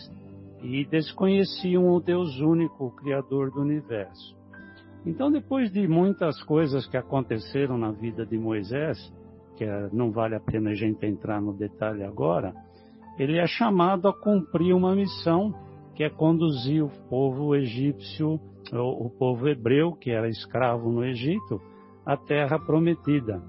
[0.64, 4.36] e desconheciam o Deus único, o Criador do universo.
[5.06, 8.98] Então, depois de muitas coisas que aconteceram na vida de Moisés,
[9.58, 12.54] que é, não vale a pena a gente entrar no detalhe agora,
[13.20, 15.54] ele é chamado a cumprir uma missão
[15.94, 18.40] que é conduzir o povo egípcio,
[18.72, 21.62] o povo hebreu, que era escravo no Egito,
[22.06, 23.44] à terra prometida.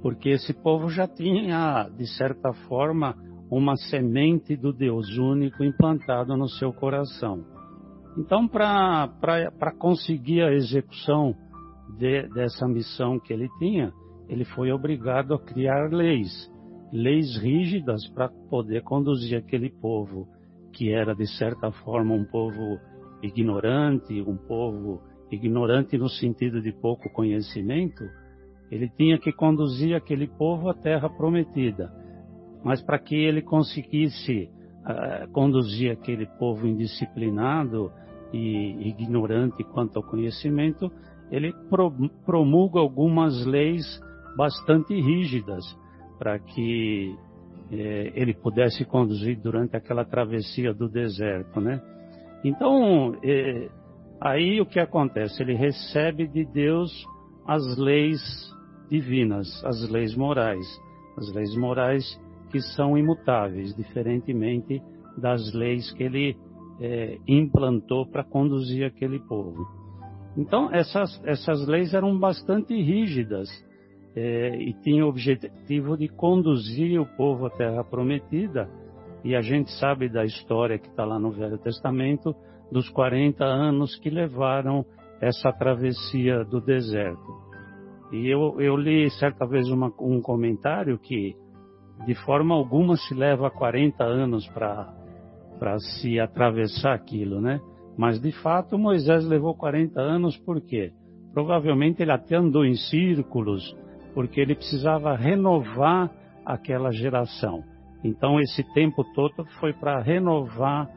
[0.00, 3.14] Porque esse povo já tinha, de certa forma,
[3.50, 7.44] uma semente do Deus único implantado no seu coração.
[8.16, 11.34] Então, para conseguir a execução
[11.96, 13.92] de, dessa missão que ele tinha,
[14.28, 16.50] ele foi obrigado a criar leis,
[16.92, 20.28] leis rígidas para poder conduzir aquele povo,
[20.72, 22.78] que era de certa forma um povo
[23.22, 28.04] ignorante, um povo ignorante no sentido de pouco conhecimento,
[28.70, 31.90] ele tinha que conduzir aquele povo à terra prometida
[32.62, 34.50] mas para que ele conseguisse
[34.84, 37.92] uh, conduzir aquele povo indisciplinado
[38.32, 40.90] e ignorante quanto ao conhecimento,
[41.30, 41.54] ele
[42.24, 44.00] promulga algumas leis
[44.36, 45.64] bastante rígidas
[46.18, 47.14] para que
[47.70, 51.80] eh, ele pudesse conduzir durante aquela travessia do deserto, né?
[52.42, 53.68] Então, eh,
[54.20, 55.42] aí o que acontece?
[55.42, 56.90] Ele recebe de Deus
[57.46, 58.20] as leis
[58.90, 60.66] divinas, as leis morais.
[61.16, 64.82] As leis morais que são imutáveis, diferentemente
[65.16, 66.36] das leis que ele
[66.80, 69.66] é, implantou para conduzir aquele povo.
[70.36, 73.48] Então, essas, essas leis eram bastante rígidas
[74.14, 78.68] é, e tinham o objetivo de conduzir o povo à Terra Prometida.
[79.24, 82.34] E a gente sabe da história que está lá no Velho Testamento,
[82.70, 84.84] dos 40 anos que levaram
[85.20, 87.48] essa travessia do deserto.
[88.12, 91.34] E eu, eu li certa vez uma, um comentário que
[92.06, 97.60] de forma alguma se leva 40 anos para se atravessar aquilo, né?
[97.96, 100.92] Mas de fato Moisés levou 40 anos por quê?
[101.32, 103.76] Provavelmente ele até andou em círculos,
[104.14, 106.10] porque ele precisava renovar
[106.44, 107.62] aquela geração.
[108.02, 110.88] Então esse tempo todo foi para renovar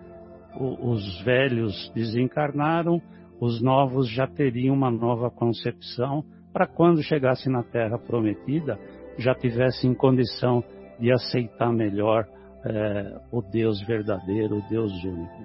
[0.55, 3.01] o, os velhos desencarnaram,
[3.39, 8.77] os novos já teriam uma nova concepção para quando chegasse na Terra Prometida
[9.17, 10.63] já tivessem condição
[11.01, 12.25] de aceitar melhor
[12.63, 15.41] é, o Deus verdadeiro, o Deus único.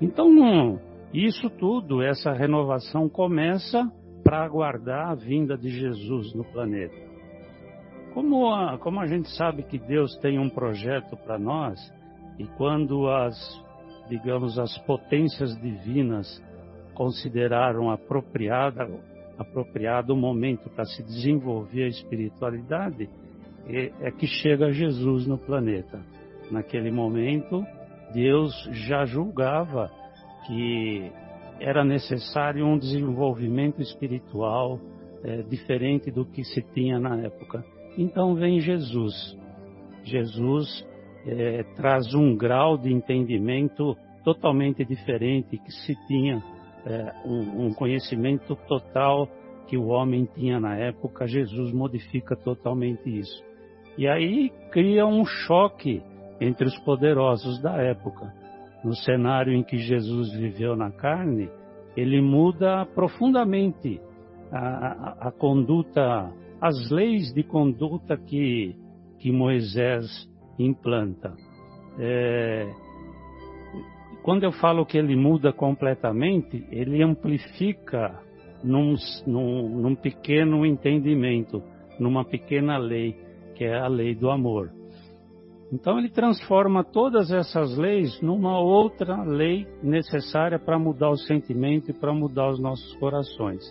[0.00, 0.78] Então
[1.12, 3.90] isso tudo, essa renovação começa
[4.22, 6.96] para aguardar a vinda de Jesus no planeta.
[8.12, 11.80] Como a, como a gente sabe que Deus tem um projeto para nós,
[12.38, 13.36] e quando as,
[14.08, 16.42] digamos, as potências divinas
[16.94, 18.88] consideraram apropriada,
[19.38, 23.08] apropriado o momento para se desenvolver a espiritualidade,
[23.68, 26.00] é, que chega Jesus no planeta.
[26.50, 27.64] Naquele momento,
[28.12, 29.90] Deus já julgava
[30.46, 31.10] que
[31.60, 34.78] era necessário um desenvolvimento espiritual
[35.22, 37.64] é, diferente do que se tinha na época.
[37.96, 39.14] Então vem Jesus.
[40.04, 40.86] Jesus
[41.26, 46.42] é, traz um grau de entendimento totalmente diferente que se tinha
[46.84, 49.28] é, um, um conhecimento total
[49.66, 51.26] que o homem tinha na época.
[51.26, 53.42] Jesus modifica totalmente isso.
[53.96, 56.02] E aí cria um choque
[56.40, 58.44] entre os poderosos da época
[58.84, 61.48] no cenário em que Jesus viveu na carne,
[61.96, 63.98] ele muda profundamente
[64.52, 66.30] a, a, a conduta,
[66.60, 68.76] as leis de conduta que,
[69.18, 70.06] que Moisés
[70.58, 71.32] implanta.
[71.98, 72.70] É,
[74.22, 78.20] quando eu falo que ele muda completamente, ele amplifica
[78.62, 81.62] num, num, num pequeno entendimento,
[81.98, 83.16] numa pequena lei,
[83.54, 84.70] que é a lei do amor.
[85.72, 91.94] Então ele transforma todas essas leis numa outra lei necessária para mudar o sentimento e
[91.94, 93.62] para mudar os nossos corações.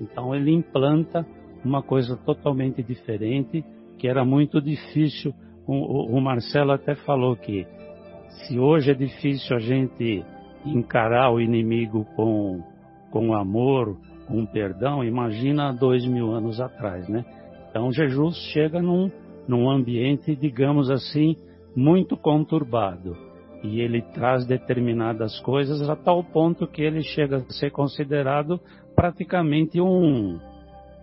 [0.00, 1.26] Então ele implanta
[1.64, 3.64] uma coisa totalmente diferente,
[3.98, 5.34] que era muito difícil.
[5.66, 7.66] O, o Marcelo até falou que
[8.28, 10.24] se hoje é difícil a gente
[10.64, 12.62] encarar o inimigo com,
[13.10, 17.24] com amor, com perdão, imagina dois mil anos atrás, né?
[17.74, 19.10] Então Jesus chega num
[19.48, 21.36] num ambiente, digamos assim,
[21.74, 23.16] muito conturbado.
[23.64, 28.60] E ele traz determinadas coisas a tal ponto que ele chega a ser considerado
[28.94, 30.38] praticamente um,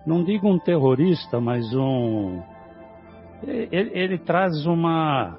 [0.08, 2.42] não digo um terrorista, mas um.
[3.46, 5.38] Ele, ele traz uma.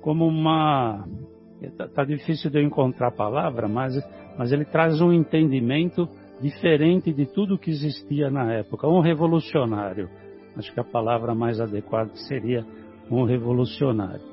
[0.00, 1.06] como uma.
[1.60, 3.94] Está tá difícil de eu encontrar a palavra, mas,
[4.36, 6.08] mas ele traz um entendimento
[6.40, 10.10] diferente de tudo que existia na época, um revolucionário
[10.56, 12.64] Acho que a palavra mais adequada seria
[13.10, 14.32] um revolucionário.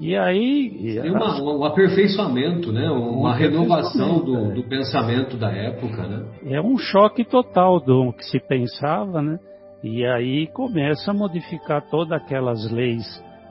[0.00, 1.00] E aí.
[1.02, 2.88] Tem uma, um aperfeiçoamento, né?
[2.88, 4.54] uma um renovação do, é.
[4.54, 6.06] do, pensamento da época.
[6.06, 6.26] Né?
[6.46, 9.38] É um choque total do que se pensava, né?
[9.82, 13.04] E aí começa a modificar todas aquelas leis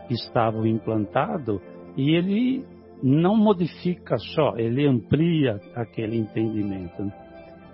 [0.07, 1.59] que estavam implantadas
[1.95, 2.65] e ele
[3.01, 7.01] não modifica só, ele amplia aquele entendimento.
[7.01, 7.13] Né?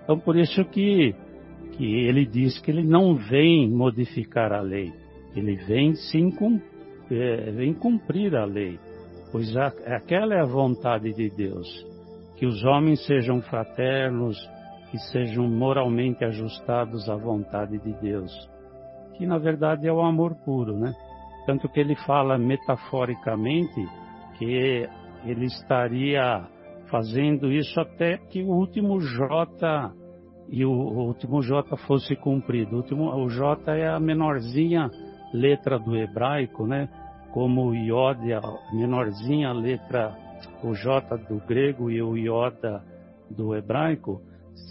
[0.02, 1.14] Então por isso que
[1.76, 4.92] que ele diz que ele não vem modificar a lei,
[5.34, 6.32] ele vem sim
[7.10, 8.78] é, vem cumprir a lei,
[9.32, 11.66] pois aquela é a vontade de Deus,
[12.36, 14.36] que os homens sejam fraternos,
[14.90, 18.32] que sejam moralmente ajustados à vontade de Deus,
[19.16, 20.94] que na verdade é o amor puro, né?
[21.46, 23.84] Tanto que ele fala metaforicamente
[24.38, 24.88] que
[25.24, 26.46] ele estaria
[26.90, 29.92] fazendo isso até que o último J
[30.48, 32.74] e o, último J fosse cumprido.
[32.74, 34.90] O, último, o J é a menorzinha
[35.32, 36.88] letra do hebraico, né?
[37.32, 40.16] Como o Iod, a menorzinha letra,
[40.62, 42.82] o J do grego e o Iota
[43.28, 44.20] do hebraico,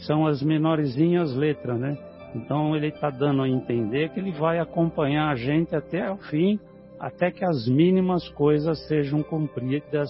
[0.06, 1.98] são as menorzinhas letras, né?
[2.36, 6.60] Então ele está dando a entender que ele vai acompanhar a gente até o fim,
[7.00, 10.10] até que as mínimas coisas sejam cumpridas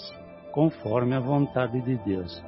[0.51, 2.43] conforme a vontade de Deus.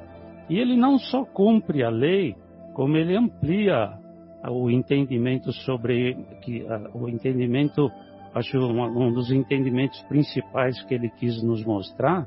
[0.48, 2.36] E ele não só cumpre a lei,
[2.76, 3.94] como ele amplia
[4.50, 6.62] o entendimento sobre que
[6.92, 7.90] o entendimento
[8.34, 12.26] acho um, dos entendimentos principais que ele quis nos mostrar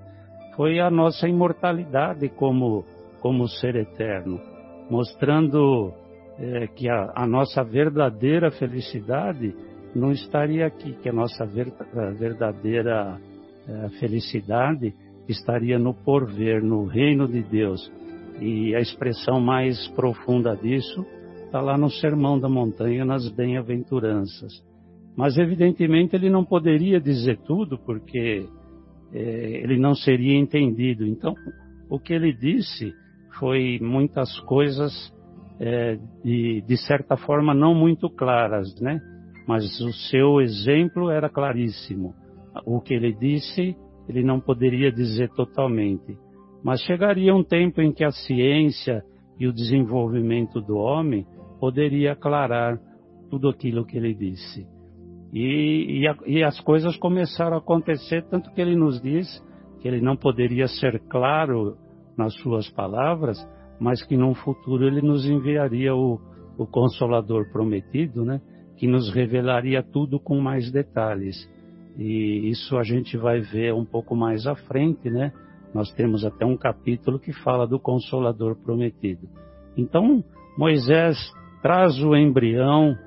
[0.55, 2.83] foi a nossa imortalidade como
[3.21, 4.41] como ser eterno
[4.89, 5.93] mostrando
[6.39, 9.55] é, que a, a, nossa verdadeira felicidade
[9.93, 13.21] não estaria aqui que a nossa ver, a verdadeira
[13.67, 14.95] é, felicidade
[15.27, 17.79] estaria no porvir no reino de Deus
[18.39, 21.05] e a expressão mais profunda disso
[21.45, 24.63] está lá no Sermão da Montanha, nas Bem-aventuranças.
[25.15, 28.45] Mas, evidentemente, ele não poderia dizer tudo, porque
[29.13, 31.05] é, ele não seria entendido.
[31.05, 31.33] Então,
[31.89, 32.93] o que ele disse
[33.39, 34.93] foi muitas coisas
[35.59, 39.01] é, de, de certa forma não muito claras, né?
[39.47, 42.13] Mas o seu exemplo era claríssimo.
[42.65, 43.75] O que ele disse,
[44.07, 46.17] ele não poderia dizer totalmente.
[46.63, 49.03] Mas chegaria um tempo em que a ciência
[49.39, 51.25] e o desenvolvimento do homem
[51.59, 52.79] poderia aclarar
[53.29, 54.67] tudo aquilo que ele disse.
[55.31, 59.27] E, e, a, e, as coisas começaram a acontecer, tanto que ele nos diz
[59.79, 61.77] que ele não poderia ser claro
[62.17, 63.37] nas suas palavras,
[63.79, 66.19] mas que num futuro ele nos enviaria o,
[66.57, 68.41] o Consolador prometido, né?
[68.75, 71.35] que nos revelaria tudo com mais detalhes.
[71.97, 75.33] E isso a gente vai ver um pouco mais à frente, né?
[75.73, 79.27] Nós temos até um capítulo que fala do Consolador prometido.
[79.77, 80.23] Então,
[80.57, 81.17] Moisés
[81.61, 82.97] traz o embrião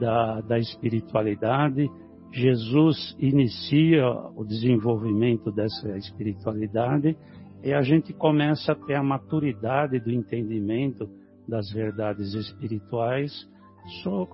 [0.00, 1.88] da, da espiritualidade,
[2.32, 4.06] Jesus inicia
[4.36, 7.16] o desenvolvimento dessa espiritualidade
[7.62, 11.08] e a gente começa a ter a maturidade do entendimento
[11.48, 13.32] das verdades espirituais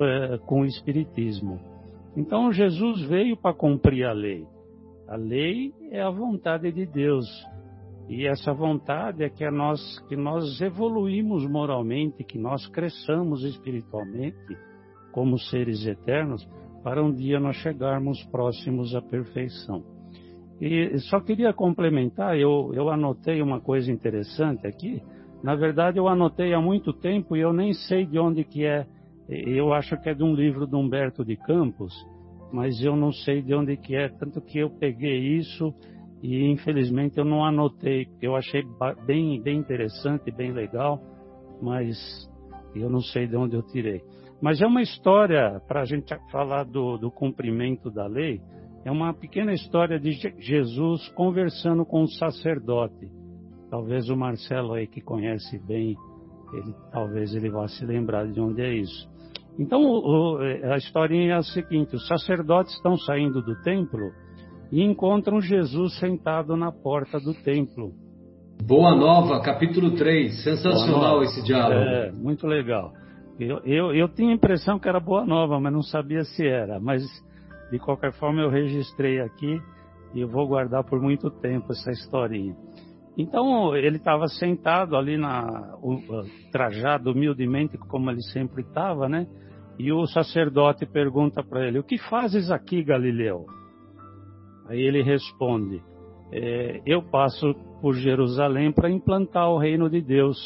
[0.01, 1.61] é, com o Espiritismo.
[2.17, 4.45] Então Jesus veio para cumprir a lei.
[5.07, 7.27] A lei é a vontade de Deus.
[8.09, 14.57] E essa vontade é que nós, que nós evoluímos moralmente, que nós cresçamos espiritualmente
[15.13, 16.47] como seres eternos,
[16.83, 19.83] para um dia nós chegarmos próximos à perfeição.
[20.61, 25.03] E só queria complementar, eu, eu anotei uma coisa interessante aqui.
[25.43, 28.87] Na verdade, eu anotei há muito tempo e eu nem sei de onde que é.
[29.29, 31.95] Eu acho que é de um livro de Humberto de Campos,
[32.53, 34.09] mas eu não sei de onde que é.
[34.09, 35.75] Tanto que eu peguei isso
[36.25, 38.65] e infelizmente eu não anotei, porque eu achei
[39.07, 40.99] bem, bem interessante, bem legal,
[41.61, 41.99] mas
[42.75, 44.01] eu não sei de onde eu tirei.
[44.41, 48.41] Mas é uma história, para a gente falar do, do cumprimento da lei,
[48.87, 53.07] é uma pequena história de Jesus conversando com um sacerdote.
[53.71, 55.95] Talvez o Marcelo aí que conhece bem,
[56.55, 59.11] ele, talvez ele vá se lembrar de onde é isso.
[59.59, 60.39] Então o,
[60.73, 64.11] a historinha é a seguinte: os sacerdotes estão saindo do templo
[64.71, 67.93] e encontram Jesus sentado na porta do templo.
[68.63, 70.43] Boa Nova, capítulo 3.
[70.43, 71.81] Sensacional esse diálogo.
[71.81, 72.93] É, muito legal.
[73.39, 76.81] Eu, eu, eu tinha a impressão que era Boa Nova, mas não sabia se era.
[76.81, 77.03] Mas,
[77.71, 79.61] de qualquer forma, eu registrei aqui
[80.15, 82.57] e eu vou guardar por muito tempo essa historinha.
[83.19, 85.77] Então, ele estava sentado ali, na,
[86.51, 89.27] trajado humildemente, como ele sempre estava, né?
[89.79, 93.47] E o sacerdote pergunta para ele: O que fazes aqui, Galileu?
[94.67, 95.83] Aí ele responde:
[96.33, 100.37] é, Eu passo por Jerusalém para implantar o reino de Deus.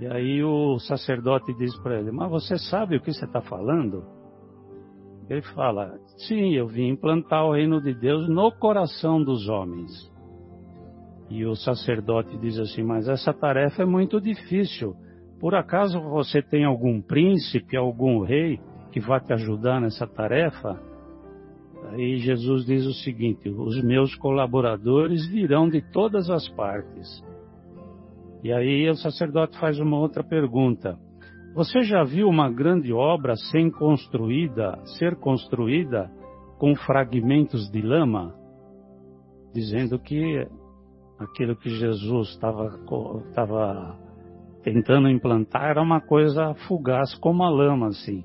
[0.00, 4.04] E aí o sacerdote diz para ele: Mas você sabe o que você está falando?
[5.28, 9.90] Ele fala: Sim, eu vim implantar o reino de Deus no coração dos homens.
[11.30, 14.94] E o sacerdote diz assim: Mas essa tarefa é muito difícil.
[15.38, 18.58] Por acaso você tem algum príncipe, algum rei
[18.90, 20.80] que vá te ajudar nessa tarefa?
[21.90, 27.22] Aí Jesus diz o seguinte: os meus colaboradores virão de todas as partes.
[28.42, 30.98] E aí o sacerdote faz uma outra pergunta:
[31.54, 36.10] Você já viu uma grande obra ser construída, ser construída
[36.58, 38.34] com fragmentos de lama?
[39.54, 40.46] Dizendo que
[41.18, 43.98] aquilo que Jesus estava
[44.62, 48.24] tentando implantar era uma coisa fugaz como a lama assim.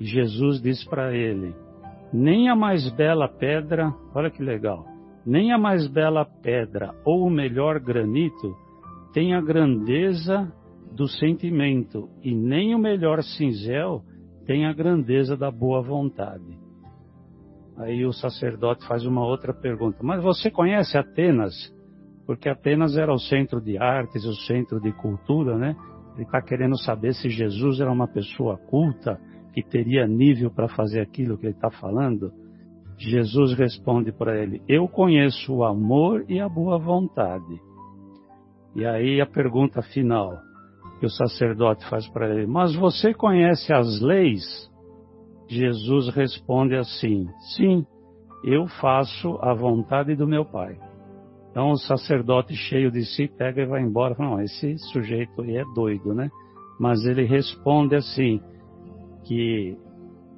[0.00, 1.54] E Jesus diz para ele:
[2.12, 4.86] nem a mais bela pedra, olha que legal,
[5.26, 8.56] nem a mais bela pedra ou o melhor granito
[9.12, 10.52] tem a grandeza
[10.92, 14.02] do sentimento, e nem o melhor cinzel
[14.46, 16.58] tem a grandeza da boa vontade.
[17.76, 21.54] Aí o sacerdote faz uma outra pergunta: Mas você conhece Atenas?
[22.26, 25.76] Porque Atenas era o centro de artes, o centro de cultura, né?
[26.14, 29.20] Ele está querendo saber se Jesus era uma pessoa culta,
[29.62, 32.32] que teria nível para fazer aquilo que ele está falando?
[32.96, 37.60] Jesus responde para ele: Eu conheço o amor e a boa vontade.
[38.74, 40.36] E aí a pergunta final
[41.00, 44.68] que o sacerdote faz para ele: Mas você conhece as leis?
[45.48, 47.86] Jesus responde assim: Sim,
[48.44, 50.78] eu faço a vontade do meu Pai.
[51.50, 54.14] Então o sacerdote cheio de si pega e vai embora.
[54.18, 56.30] Não, esse sujeito aí é doido, né?
[56.78, 58.40] Mas ele responde assim:
[59.28, 59.76] que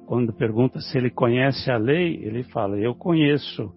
[0.05, 3.71] quando pergunta se ele conhece a lei, ele fala: Eu conheço,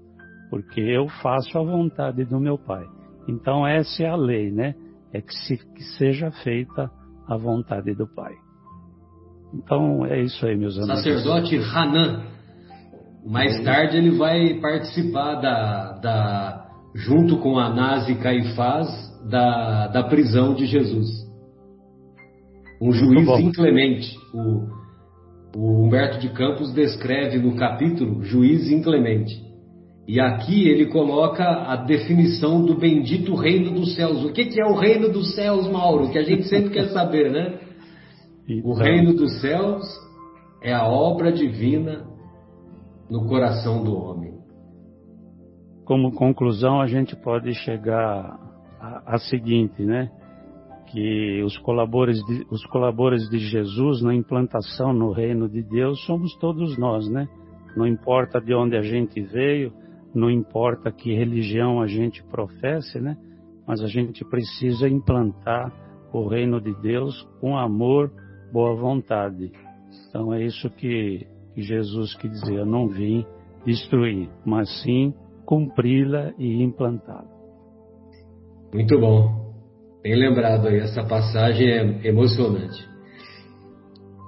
[0.51, 2.85] porque eu faço a vontade do meu Pai.
[3.29, 4.75] Então, essa é a lei, né?
[5.13, 6.91] É que, se, que seja feita
[7.29, 8.35] a vontade do Pai.
[9.55, 11.05] Então, é isso aí, meus amigos.
[11.05, 12.25] Sacerdote Hanan.
[13.25, 18.87] Mais tarde ele vai participar da, da junto com Anás e Caifás
[19.31, 21.09] da, da prisão de Jesus.
[22.83, 24.15] Um juiz inclemente.
[24.35, 24.84] O,
[25.55, 29.43] o Humberto de Campos descreve no capítulo juiz inclemente.
[30.07, 34.23] E aqui ele coloca a definição do bendito reino dos céus.
[34.25, 36.11] O que, que é o reino dos céus, Mauro?
[36.11, 37.59] Que a gente sempre quer saber, né?
[38.47, 38.71] Então...
[38.71, 39.83] O reino dos céus
[40.63, 42.05] é a obra divina
[43.09, 44.35] no coração do homem.
[45.87, 48.39] Como conclusão, a gente pode chegar
[49.07, 50.11] a seguinte, né?
[50.95, 56.33] Que os colaboradores, de, os colaboradores de Jesus na implantação no reino de Deus somos
[56.37, 57.29] todos nós, né?
[57.77, 59.73] Não importa de onde a gente veio,
[60.15, 63.17] não importa que religião a gente professe, né?
[63.67, 65.73] Mas a gente precisa implantar
[66.13, 68.13] o reino de Deus com amor,
[68.53, 69.51] boa vontade.
[70.09, 73.27] Então é isso que, que Jesus quis dizer: eu não vim
[73.67, 75.13] destruir, mas sim
[75.45, 77.35] cumpri-la e implantá-la.
[78.73, 79.44] Muito bom.
[80.05, 82.87] Bem lembrado aí, essa passagem é emocionante.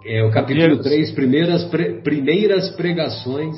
[0.06, 3.54] É o capítulo 3, primeiras, pre, primeiras pregações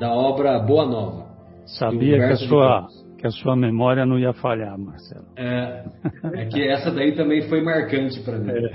[0.00, 1.26] da obra Boa Nova.
[1.66, 2.86] Sabia que a, sua,
[3.18, 5.26] que a sua memória não ia falhar, Marcelo.
[5.36, 5.84] É,
[6.32, 8.50] é que essa daí também foi marcante para mim.
[8.50, 8.72] É.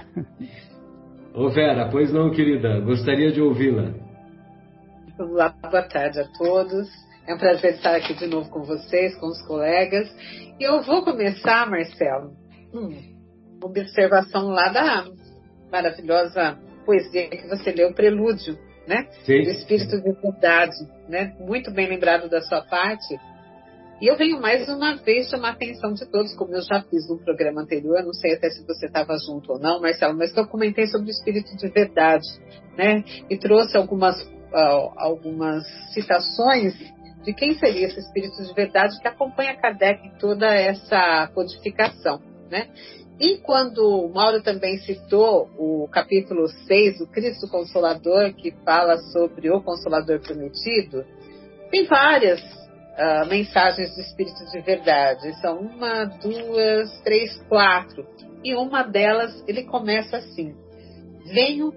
[1.33, 3.95] Ô Vera, pois não, querida, gostaria de ouvi-la.
[5.17, 6.87] Olá, boa tarde a todos.
[7.27, 10.07] É um prazer estar aqui de novo com vocês, com os colegas.
[10.59, 12.42] E eu vou começar, Marcelo,
[12.73, 15.05] hum, observação lá da
[15.71, 18.57] maravilhosa poesia que você leu, Prelúdio
[18.87, 19.07] né?
[19.25, 19.43] Sim.
[19.43, 20.75] Do espírito de verdade,
[21.07, 21.35] né?
[21.39, 23.17] Muito bem lembrado da sua parte.
[24.01, 27.07] E eu venho mais uma vez chamar a atenção de todos, como eu já fiz
[27.07, 30.39] no programa anterior, não sei até se você estava junto ou não, Marcelo, mas que
[30.39, 32.27] eu comentei sobre o espírito de verdade,
[32.77, 33.03] né?
[33.29, 35.63] E trouxe algumas, uh, algumas
[35.93, 36.73] citações
[37.23, 42.21] de quem seria esse espírito de verdade que acompanha Kardec em toda essa codificação,
[42.53, 42.67] né?
[43.19, 49.49] E quando o Mauro também citou o capítulo 6 do Cristo Consolador, que fala sobre
[49.49, 51.03] o Consolador Prometido,
[51.71, 55.33] tem várias uh, mensagens do Espírito de Verdade.
[55.41, 58.05] São uma, duas, três, quatro.
[58.43, 60.53] E uma delas, ele começa assim:
[61.33, 61.73] Venho,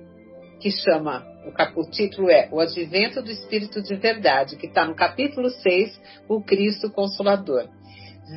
[0.61, 4.95] que chama, o, o título é O Advento do Espírito de Verdade, que está no
[4.95, 7.67] capítulo 6, o Cristo Consolador.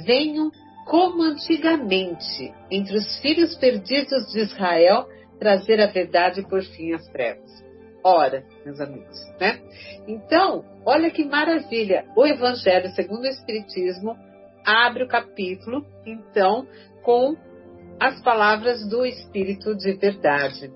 [0.05, 0.51] Venho
[0.89, 5.07] como antigamente, entre os filhos perdidos de Israel,
[5.39, 7.63] trazer a verdade por fim às trevas.
[8.03, 9.61] Ora, meus amigos, né?
[10.07, 12.05] Então, olha que maravilha.
[12.17, 14.17] O Evangelho segundo o Espiritismo
[14.65, 16.67] abre o capítulo, então,
[17.03, 17.37] com
[17.99, 20.71] as palavras do Espírito de verdade.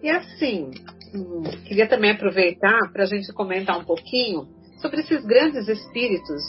[0.00, 0.70] E assim,
[1.12, 4.46] hum, queria também aproveitar para a gente comentar um pouquinho
[4.80, 6.44] sobre esses grandes espíritos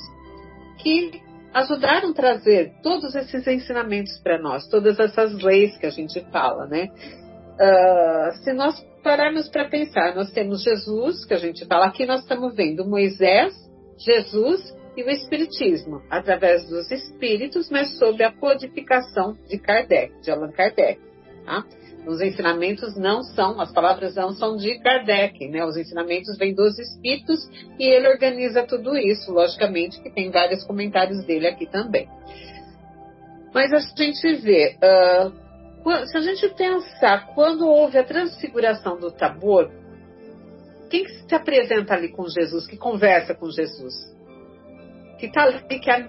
[0.78, 6.19] que ajudaram a trazer todos esses ensinamentos para nós, todas essas leis que a gente
[6.31, 6.89] fala, né?
[7.59, 12.21] Uh, se nós pararmos para pensar, nós temos Jesus, que a gente fala aqui, nós
[12.21, 13.53] estamos vendo Moisés,
[13.97, 20.51] Jesus e o Espiritismo, através dos Espíritos, mas sob a codificação de Kardec, de Allan
[20.51, 20.99] Kardec.
[21.45, 21.65] Tá?
[22.10, 25.64] Os ensinamentos não são, as palavras não são de Kardec, né?
[25.64, 27.39] Os ensinamentos vêm dos espíritos
[27.78, 32.10] e ele organiza tudo isso, logicamente que tem vários comentários dele aqui também.
[33.53, 39.70] Mas a gente vê, uh, se a gente pensar, quando houve a transfiguração do Tabor,
[40.89, 43.93] quem que se apresenta ali com Jesus, que conversa com Jesus?
[45.20, 46.07] Que está ali, que é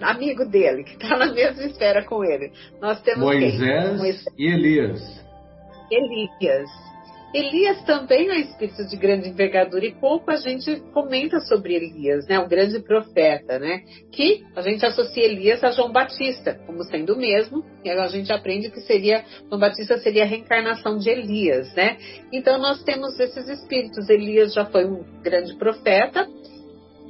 [0.00, 2.52] amigo dele, que está na mesma esfera com ele.
[2.80, 4.24] Nós temos Moisés, Moisés.
[4.38, 5.21] e Elias.
[5.94, 6.70] Elias.
[7.34, 12.26] Elias também é um espírito de grande envergadura e pouco a gente comenta sobre Elias,
[12.26, 12.38] né?
[12.38, 13.84] O grande profeta, né?
[14.12, 18.30] Que a gente associa Elias a João Batista como sendo o mesmo, e a gente
[18.30, 21.96] aprende que seria João Batista seria a reencarnação de Elias, né?
[22.30, 24.10] Então nós temos esses espíritos.
[24.10, 26.28] Elias já foi um grande profeta,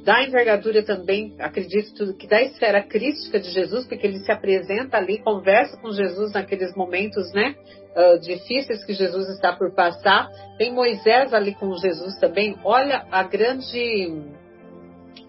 [0.05, 5.19] da envergadura também, acredito que da esfera crítica de Jesus, porque ele se apresenta ali,
[5.19, 7.55] conversa com Jesus naqueles momentos, né,
[7.95, 10.29] uh, difíceis que Jesus está por passar.
[10.57, 12.57] Tem Moisés ali com Jesus também.
[12.63, 14.11] Olha a grande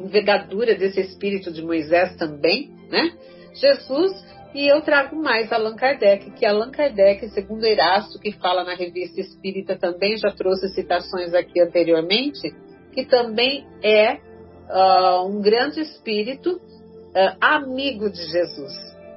[0.00, 3.12] envergadura desse espírito de Moisés também, né?
[3.54, 8.74] Jesus e eu trago mais Allan Kardec, que Allan Kardec, segundo Erasto, que fala na
[8.74, 12.54] revista Espírita também, já trouxe citações aqui anteriormente,
[12.92, 18.72] que também é uh, um grande espírito uh, amigo de Jesus,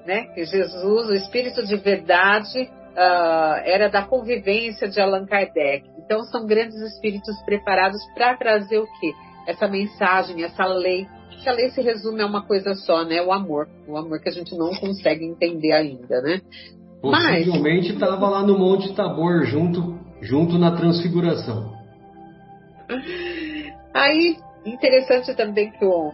[0.08, 0.26] né?
[0.34, 2.68] Que Jesus, o espírito de verdade,
[2.98, 5.88] uh, era da convivência de Allan Kardec.
[5.98, 9.14] Então são grandes espíritos preparados para trazer o quê?
[9.48, 11.08] essa mensagem, essa lei.
[11.42, 13.22] Que a lei se resume a uma coisa só, né?
[13.22, 13.70] O amor.
[13.88, 16.42] O amor que a gente não consegue entender ainda, né?
[17.02, 18.32] Possivelmente estava Mas...
[18.32, 21.74] lá no Monte Tabor, junto, junto na transfiguração.
[23.94, 24.36] Aí,
[24.66, 26.12] interessante também que o,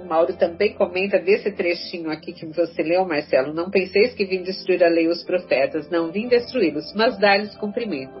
[0.00, 3.52] o Mauro também comenta desse trechinho aqui que você leu, Marcelo.
[3.52, 8.14] Não penseis que vim destruir a lei os profetas, não vim destruí-los, mas dar-lhes cumprimento.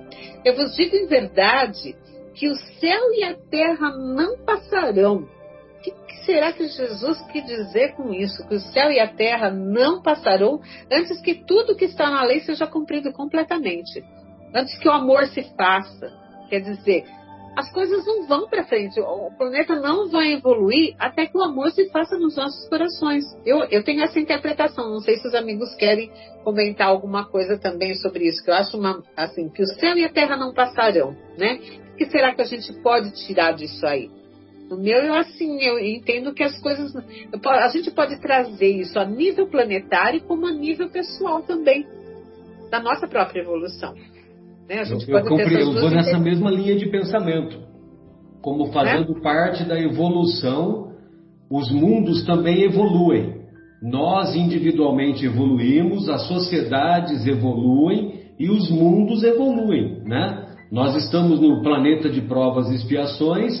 [0.44, 1.96] Eu vos digo em verdade
[2.34, 5.28] que o céu e a terra não passarão.
[5.78, 8.46] O que, que será que Jesus quis dizer com isso?
[8.46, 10.60] Que o céu e a terra não passarão
[10.92, 14.04] antes que tudo que está na lei seja cumprido completamente.
[14.54, 16.12] Antes que o amor se faça.
[16.50, 17.04] Quer dizer,
[17.56, 19.00] as coisas não vão para frente.
[19.00, 23.24] O planeta não vai evoluir até que o amor se faça nos nossos corações.
[23.44, 24.88] Eu, eu tenho essa interpretação.
[24.88, 26.10] Não sei se os amigos querem
[26.44, 28.42] comentar alguma coisa também sobre isso.
[28.42, 31.60] Que eu acho uma, assim que o céu e a terra não passarão, né?
[31.92, 34.10] O que será que a gente pode tirar disso aí?
[34.70, 36.94] No meu, eu assim, eu entendo que as coisas.
[37.44, 41.84] A gente pode trazer isso a nível planetário como a nível pessoal também,
[42.70, 43.92] da nossa própria evolução.
[44.70, 44.78] Né?
[44.78, 47.58] A gente eu, pode eu, compre, eu vou nessa mesma linha de pensamento.
[48.40, 49.20] Como fazendo é?
[49.20, 50.92] parte da evolução,
[51.50, 53.40] os mundos também evoluem.
[53.82, 60.46] Nós individualmente evoluímos, as sociedades evoluem e os mundos evoluem, né?
[60.70, 63.52] Nós estamos no planeta de provas e expiações,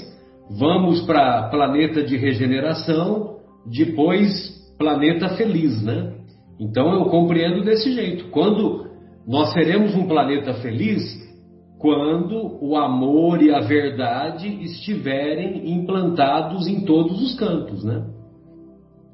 [0.48, 4.24] vamos para planeta de regeneração, depois
[4.78, 6.14] planeta feliz, né?
[6.60, 8.26] Então eu compreendo desse jeito.
[8.30, 8.89] Quando
[9.26, 11.02] nós seremos um planeta feliz
[11.78, 18.06] quando o amor e a verdade estiverem implantados em todos os cantos, né?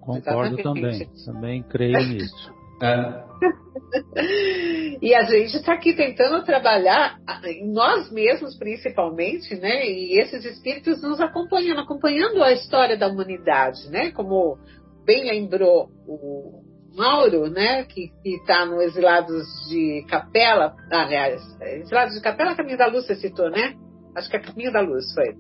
[0.01, 2.57] Concordo também, também creio nisso.
[2.83, 3.25] É.
[5.01, 9.87] e a gente está aqui tentando trabalhar em nós mesmos, principalmente, né?
[9.87, 14.11] E esses espíritos nos acompanhando, acompanhando a história da humanidade, né?
[14.11, 14.59] Como
[15.07, 16.66] bem lembrou o,
[16.97, 23.07] Mauro, né, que está no Exilados de Capela, aliás, Exilados de Capela, Caminho da Luz,
[23.07, 23.75] você citou, né?
[24.17, 25.35] Acho que é Caminho da Luz, foi.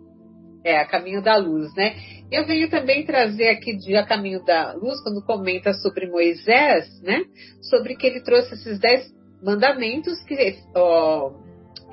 [0.62, 1.94] É, Caminho da Luz, né?
[2.30, 7.22] Eu venho também trazer aqui de A Caminho da Luz, quando comenta sobre Moisés, né?
[7.70, 9.10] Sobre que ele trouxe esses dez
[9.42, 11.30] mandamentos que ó,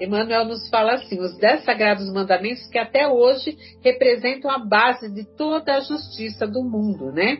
[0.02, 5.24] Emmanuel nos fala assim, os dez sagrados mandamentos que até hoje representam a base de
[5.38, 7.38] toda a justiça do mundo, né?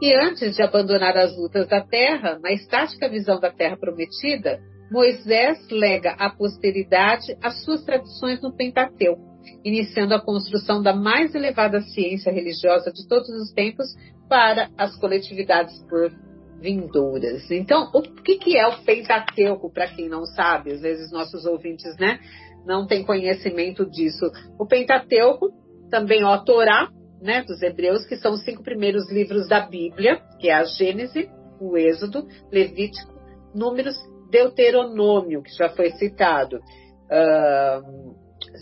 [0.00, 5.58] E antes de abandonar as lutas da terra, na estática visão da terra prometida, Moisés
[5.70, 9.20] lega à posteridade as suas tradições no Pentateuco,
[9.64, 13.86] iniciando a construção da mais elevada ciência religiosa de todos os tempos
[14.28, 16.12] para as coletividades por
[16.60, 17.50] vindouras.
[17.50, 20.72] Então, o que, que é o Pentateuco, para quem não sabe?
[20.72, 22.20] Às vezes nossos ouvintes né,
[22.64, 24.30] não têm conhecimento disso.
[24.58, 25.50] O Pentateuco,
[25.90, 26.88] também ó, Torá,
[27.20, 31.28] né, dos Hebreus, que são os cinco primeiros livros da Bíblia, que é a Gênese,
[31.60, 33.12] o Êxodo, Levítico,
[33.54, 33.96] Números,
[34.30, 38.14] Deuteronômio, que já foi citado, uh,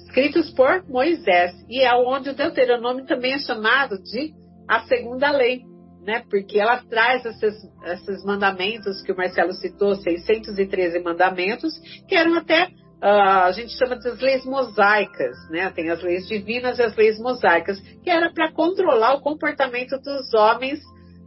[0.04, 4.32] escritos por Moisés, e é onde o Deuteronômio também é chamado de
[4.68, 5.62] a segunda lei,
[6.02, 7.54] né, porque ela traz esses,
[7.84, 11.72] esses mandamentos que o Marcelo citou, 613 mandamentos,
[12.08, 12.68] que eram até
[13.08, 15.70] a gente chama das leis mosaicas, né?
[15.70, 20.34] Tem as leis divinas e as leis mosaicas, que era para controlar o comportamento dos
[20.34, 20.80] homens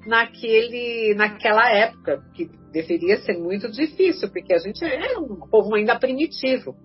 [0.05, 5.97] naquele, naquela época, que deveria ser muito difícil, porque a gente é um povo ainda
[5.97, 6.75] primitivo.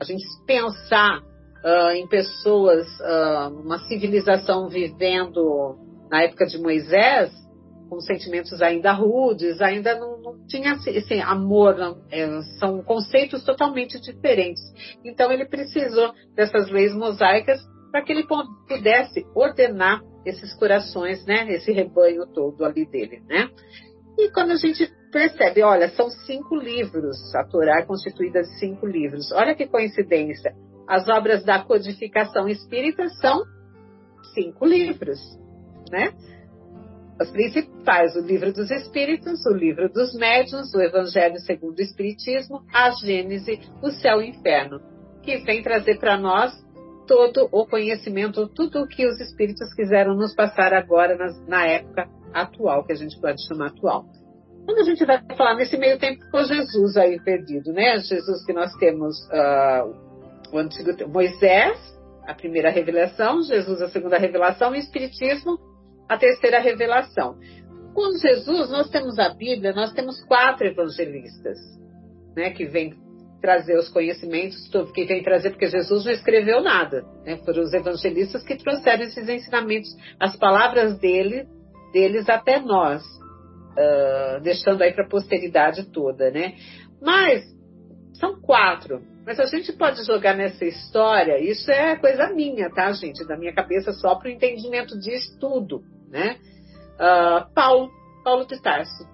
[0.00, 5.76] A gente pensar uh, em pessoas, uh, uma civilização vivendo
[6.10, 7.32] na época de Moisés,
[7.88, 12.26] com sentimentos ainda rudes, ainda não, não tinha esse amor, não, é,
[12.58, 14.62] são conceitos totalmente diferentes.
[15.04, 17.60] Então ele precisou dessas leis mosaicas
[17.90, 18.26] para que ele
[18.68, 23.48] pudesse ordenar esses corações, né, esse rebanho todo ali dele, né?
[24.18, 28.84] E quando a gente percebe, olha, são cinco livros, a Torá é constituída de cinco
[28.84, 29.30] livros.
[29.32, 30.52] Olha que coincidência.
[30.88, 33.44] As obras da codificação espírita são
[34.34, 35.20] cinco livros,
[35.90, 36.12] né?
[37.20, 42.62] As principais, o Livro dos Espíritos, o Livro dos Médiuns, o Evangelho segundo o Espiritismo,
[42.72, 44.80] a Gênese, o Céu e o Inferno,
[45.22, 46.52] que vem trazer para nós
[47.08, 52.08] todo o conhecimento, tudo o que os Espíritos quiseram nos passar agora na, na época
[52.32, 54.04] atual, que a gente pode chamar atual.
[54.64, 57.98] Quando a gente vai falar nesse meio tempo com Jesus aí perdido, né?
[57.98, 59.92] Jesus que nós temos uh,
[60.52, 61.78] o antigo Moisés,
[62.26, 65.58] a primeira revelação, Jesus a segunda revelação, o Espiritismo
[66.08, 67.36] a terceira revelação.
[67.94, 71.58] Com Jesus, nós temos a Bíblia, nós temos quatro evangelistas,
[72.36, 72.94] né, que vêm
[73.40, 77.36] trazer os conhecimentos, que vem trazer, porque Jesus não escreveu nada, né?
[77.44, 79.88] Foram os evangelistas que trouxeram esses ensinamentos,
[80.18, 81.46] as palavras dele,
[81.92, 86.54] deles até nós, uh, deixando aí para a posteridade toda, né?
[87.00, 87.44] Mas
[88.14, 89.00] são quatro.
[89.24, 93.26] Mas a gente pode jogar nessa história, isso é coisa minha, tá, gente?
[93.26, 96.36] Da minha cabeça só para o entendimento de estudo, né?
[96.94, 97.90] Uh, Paulo,
[98.24, 99.06] Paulo de Tarso,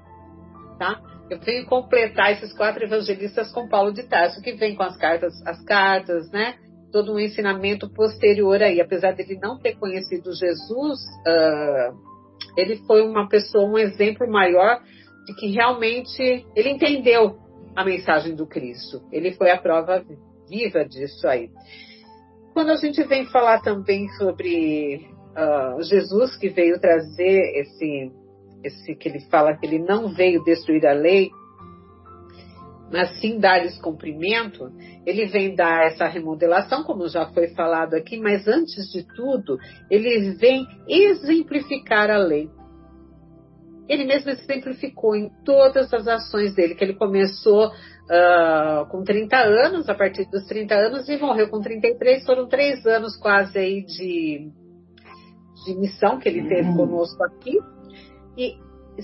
[0.79, 1.01] tá?
[1.31, 5.35] Eu venho completar esses quatro evangelistas com Paulo de Tarso, que vem com as cartas,
[5.47, 6.57] as cartas, né?
[6.93, 8.81] Todo um ensinamento posterior aí.
[8.81, 11.97] Apesar dele não ter conhecido Jesus, uh,
[12.57, 14.81] ele foi uma pessoa, um exemplo maior
[15.27, 17.39] de que realmente ele entendeu
[17.75, 19.03] a mensagem do Cristo.
[19.11, 20.05] Ele foi a prova
[20.49, 21.51] viva disso aí.
[22.53, 28.13] Quando a gente vem falar também sobre uh, Jesus que veio trazer esse
[28.65, 31.31] esse que ele fala que ele não veio destruir a lei,
[32.91, 34.73] mas sim dar-lhes cumprimento,
[35.05, 39.59] ele vem dar essa remodelação, como já foi falado aqui, mas antes de tudo,
[39.91, 42.49] ele vem exemplificar a lei.
[43.87, 49.89] Ele mesmo exemplificou em todas as ações dele, que ele começou uh, com 30 anos,
[49.91, 54.51] a partir dos 30 anos, e morreu com 33, foram três anos quase aí de,
[55.65, 56.77] de missão que ele teve uhum.
[56.77, 57.59] conosco aqui
[58.37, 58.57] e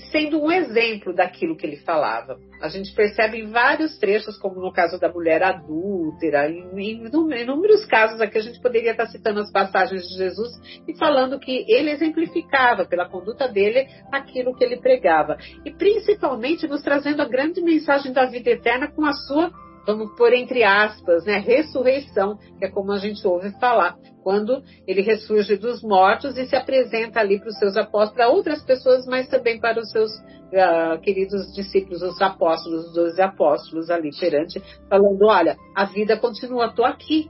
[0.09, 2.37] sendo um exemplo daquilo que ele falava.
[2.61, 7.03] A gente percebe em vários trechos, como no caso da mulher adúltera, em, em,
[7.41, 10.49] inúmeros casos aqui a gente poderia estar citando as passagens de Jesus
[10.87, 15.37] e falando que ele exemplificava pela conduta dele aquilo que ele pregava.
[15.65, 19.51] E principalmente nos trazendo a grande mensagem da vida eterna com a sua
[19.85, 25.01] vamos pôr entre aspas, né, ressurreição, que é como a gente ouve falar, quando ele
[25.01, 29.27] ressurge dos mortos e se apresenta ali para os seus apóstolos, para outras pessoas, mas
[29.27, 35.25] também para os seus uh, queridos discípulos, os apóstolos, os doze apóstolos ali perante, falando,
[35.25, 37.29] olha, a vida continua, estou aqui,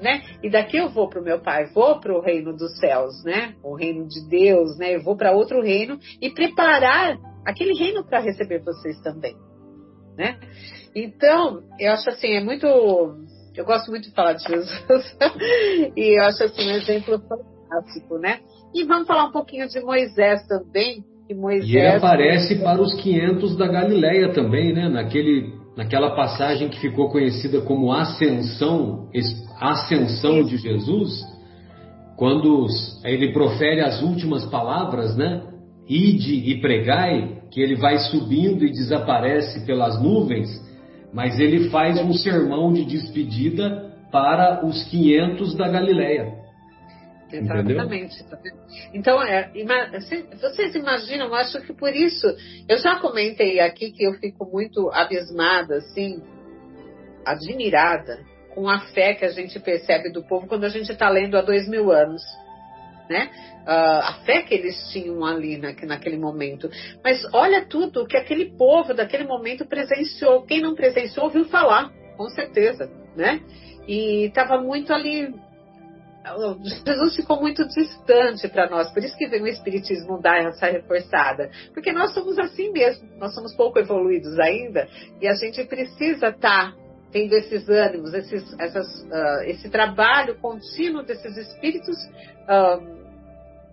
[0.00, 0.22] né?
[0.42, 3.54] E daqui eu vou para o meu pai, vou para o reino dos céus, né?
[3.62, 4.96] O reino de Deus, né?
[4.96, 9.36] Eu vou para outro reino e preparar aquele reino para receber vocês também,
[10.16, 10.38] né?
[10.94, 12.66] Então, eu acho assim, é muito.
[12.66, 15.16] Eu gosto muito de falar de Jesus.
[15.96, 18.40] e eu acho assim um exemplo fantástico, né?
[18.74, 21.04] E vamos falar um pouquinho de Moisés também.
[21.26, 21.70] Que Moisés...
[21.70, 24.88] E ele aparece para os 500 da Galileia também, né?
[24.88, 29.08] Naquele, naquela passagem que ficou conhecida como Ascensão,
[29.60, 31.24] Ascensão de Jesus,
[32.16, 32.66] quando
[33.04, 35.42] ele profere as últimas palavras, né?
[35.88, 40.70] Ide e pregai, que ele vai subindo e desaparece pelas nuvens
[41.12, 46.38] mas ele faz um sermão de despedida para os 500 da Galileia.
[47.32, 48.22] Exatamente.
[48.22, 48.52] Entendeu?
[48.92, 49.50] Então, é,
[50.40, 52.26] vocês imaginam, eu acho que por isso,
[52.68, 56.22] eu já comentei aqui que eu fico muito abismada, assim,
[57.24, 58.18] admirada
[58.52, 61.42] com a fé que a gente percebe do povo quando a gente está lendo há
[61.42, 62.22] dois mil anos.
[63.10, 63.28] Né?
[63.60, 66.70] uh, a fé que eles tinham ali na, naquele momento.
[67.02, 70.42] Mas olha tudo que aquele povo daquele momento presenciou.
[70.42, 73.40] Quem não presenciou ouviu falar, com certeza, né?
[73.86, 75.34] E estava muito ali.
[76.86, 81.50] Jesus ficou muito distante para nós, por isso que vem o Espiritismo dar essa reforçada.
[81.72, 84.86] Porque nós somos assim mesmo, nós somos pouco evoluídos ainda
[85.20, 86.76] e a gente precisa estar tá
[87.10, 92.99] tendo esses ânimos, esses, essas, uh, esse trabalho contínuo desses espíritos uh,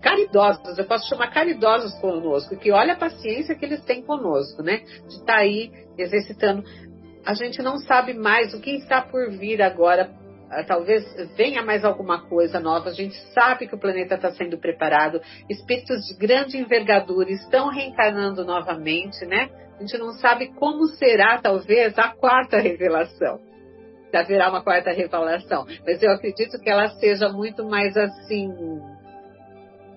[0.02, 4.78] caridosos, eu posso chamar caridosos conosco, que olha a paciência que eles têm conosco, né?
[5.08, 6.64] De estar tá aí exercitando.
[7.26, 10.10] A gente não sabe mais o que está por vir agora.
[10.50, 11.04] Ah, talvez
[11.36, 12.89] venha mais alguma coisa nova.
[12.89, 15.20] A gente sabe que o planeta está sendo preparado.
[15.50, 19.50] Espíritos de grande envergadura estão reencarnando novamente, né?
[19.78, 23.39] A gente não sabe como será, talvez, a quarta revelação
[24.14, 28.50] haverá uma quarta revelação, mas eu acredito que ela seja muito mais assim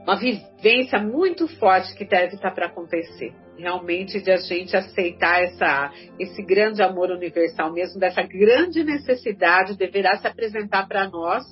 [0.03, 3.32] uma vivência muito forte que deve estar para acontecer.
[3.57, 10.16] Realmente de a gente aceitar essa, esse grande amor universal mesmo, dessa grande necessidade deverá
[10.16, 11.44] se apresentar para nós,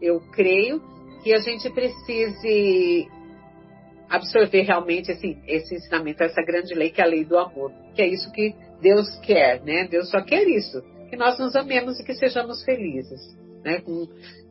[0.00, 0.82] eu creio,
[1.22, 3.08] que a gente precise
[4.10, 8.02] absorver realmente esse, esse ensinamento, essa grande lei que é a lei do amor, que
[8.02, 9.88] é isso que Deus quer, né?
[9.88, 13.20] Deus só quer isso, que nós nos amemos e que sejamos felizes,
[13.64, 13.82] né?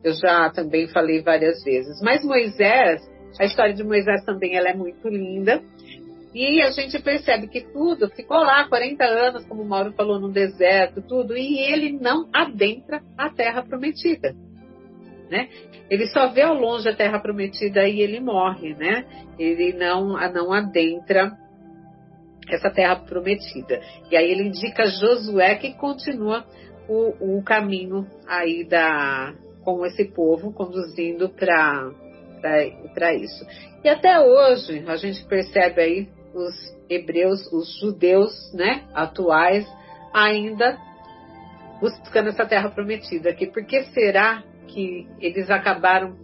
[0.02, 2.00] Eu já também falei várias vezes.
[2.02, 3.00] Mas Moisés,
[3.38, 5.62] a história de Moisés também ela é muito linda.
[6.34, 10.32] E a gente percebe que tudo ficou lá 40 anos, como o Mauro falou, no
[10.32, 14.34] deserto, tudo, e ele não adentra a terra prometida.
[15.30, 15.48] Né?
[15.88, 19.04] Ele só vê ao longe a terra prometida e ele morre, né?
[19.38, 21.32] Ele não, não adentra
[22.48, 23.80] essa terra prometida.
[24.10, 26.44] E aí ele indica Josué que continua
[26.88, 31.90] o, o caminho aí da com esse povo conduzindo para
[32.92, 33.46] para isso.
[33.82, 36.54] E até hoje a gente percebe aí os
[36.88, 39.66] hebreus, os judeus, né, atuais
[40.12, 40.78] ainda
[41.80, 43.46] buscando essa terra prometida aqui.
[43.46, 46.16] Por que será que eles acabaram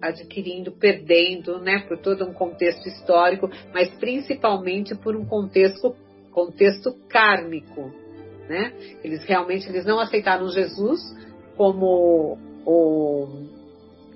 [0.00, 5.94] adquirindo, perdendo, né, por todo um contexto histórico, mas principalmente por um contexto
[6.32, 7.92] contexto kármico,
[8.48, 8.72] né?
[9.04, 11.00] Eles realmente eles não aceitaram Jesus
[11.56, 13.26] como o,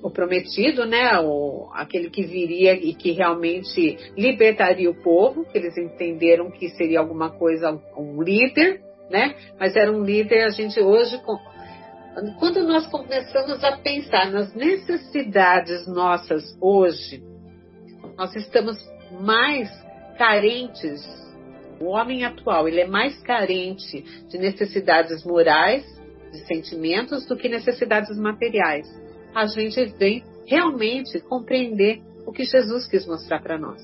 [0.07, 1.18] o prometido, né?
[1.20, 7.00] O, aquele que viria e que realmente libertaria o povo, que eles entenderam que seria
[7.00, 8.80] alguma coisa, um líder,
[9.11, 9.34] né?
[9.59, 11.20] Mas era um líder, a gente hoje
[12.38, 17.22] quando nós começamos a pensar nas necessidades nossas hoje,
[18.16, 18.78] nós estamos
[19.20, 19.68] mais
[20.16, 21.02] carentes.
[21.78, 25.84] O homem atual ele é mais carente de necessidades morais,
[26.32, 28.88] de sentimentos, do que necessidades materiais.
[29.34, 33.82] A gente vem realmente compreender o que Jesus quis mostrar para nós.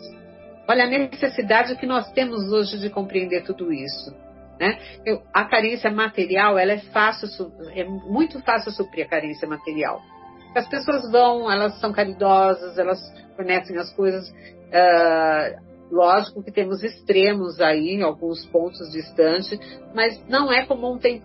[0.69, 4.15] Olha a necessidade que nós temos hoje de compreender tudo isso.
[4.61, 4.79] Né?
[5.05, 7.29] Eu, a carência material ela é fácil,
[7.75, 10.01] é muito fácil suprir a carência material.
[10.55, 13.01] As pessoas vão, elas são caridosas, elas
[13.35, 14.29] fornecem as coisas.
[14.29, 19.59] Uh, lógico que temos extremos aí, alguns pontos distantes,
[19.95, 21.25] mas não é como um tempo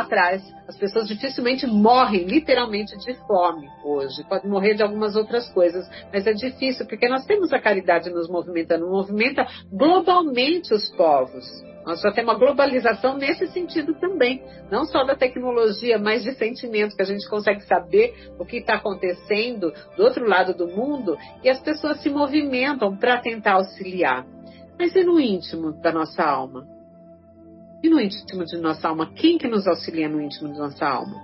[0.00, 0.42] atrás.
[0.68, 4.24] As pessoas dificilmente morrem literalmente de fome hoje.
[4.28, 8.28] Pode morrer de algumas outras coisas, mas é difícil porque nós temos a caridade nos
[8.28, 11.44] movimentando, movimenta globalmente os povos.
[11.86, 16.96] Nós já temos uma globalização nesse sentido também, não só da tecnologia, mas de sentimento,
[16.96, 21.48] que a gente consegue saber o que está acontecendo do outro lado do mundo e
[21.48, 24.26] as pessoas se movimentam para tentar auxiliar.
[24.76, 26.75] Mas e no íntimo da nossa alma?
[27.86, 29.12] E no íntimo de nossa alma?
[29.14, 31.22] Quem que nos auxilia no íntimo de nossa alma?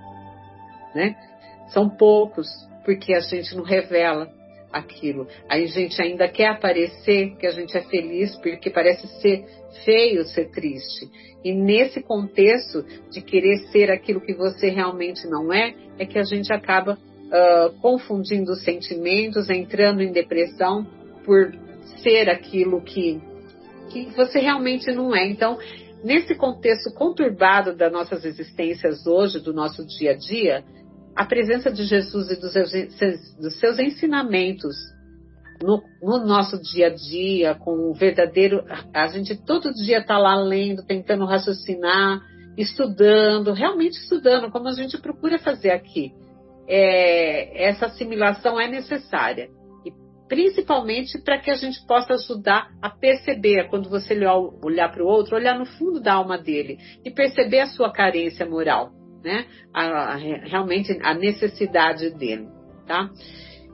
[0.95, 1.13] Né?
[1.73, 2.47] São poucos,
[2.85, 4.31] porque a gente não revela
[4.71, 5.27] aquilo.
[5.49, 9.45] Aí a gente ainda quer aparecer que a gente é feliz, porque parece ser
[9.83, 11.09] feio ser triste.
[11.43, 16.23] E nesse contexto de querer ser aquilo que você realmente não é, é que a
[16.23, 20.87] gente acaba uh, confundindo os sentimentos, entrando em depressão
[21.25, 21.53] por
[22.01, 23.21] ser aquilo que,
[23.89, 25.27] que você realmente não é.
[25.27, 25.59] Então,
[26.03, 30.63] nesse contexto conturbado das nossas existências hoje, do nosso dia a dia,
[31.15, 32.71] a presença de Jesus e dos seus,
[33.39, 34.75] dos seus ensinamentos
[35.61, 38.63] no, no, nosso dia a dia, com o verdadeiro.
[38.93, 42.21] A gente todo dia está lá lendo, tentando raciocinar,
[42.57, 46.11] estudando, realmente estudando, como a gente procura fazer aqui.
[46.67, 49.49] É, essa assimilação é necessária.
[50.33, 54.13] Principalmente para que a gente possa ajudar a perceber, quando você
[54.63, 58.45] olhar para o outro, olhar no fundo da alma dele e perceber a sua carência
[58.45, 58.91] moral
[59.23, 59.45] né?
[59.73, 62.47] A, a, realmente a necessidade dele,
[62.85, 63.09] tá?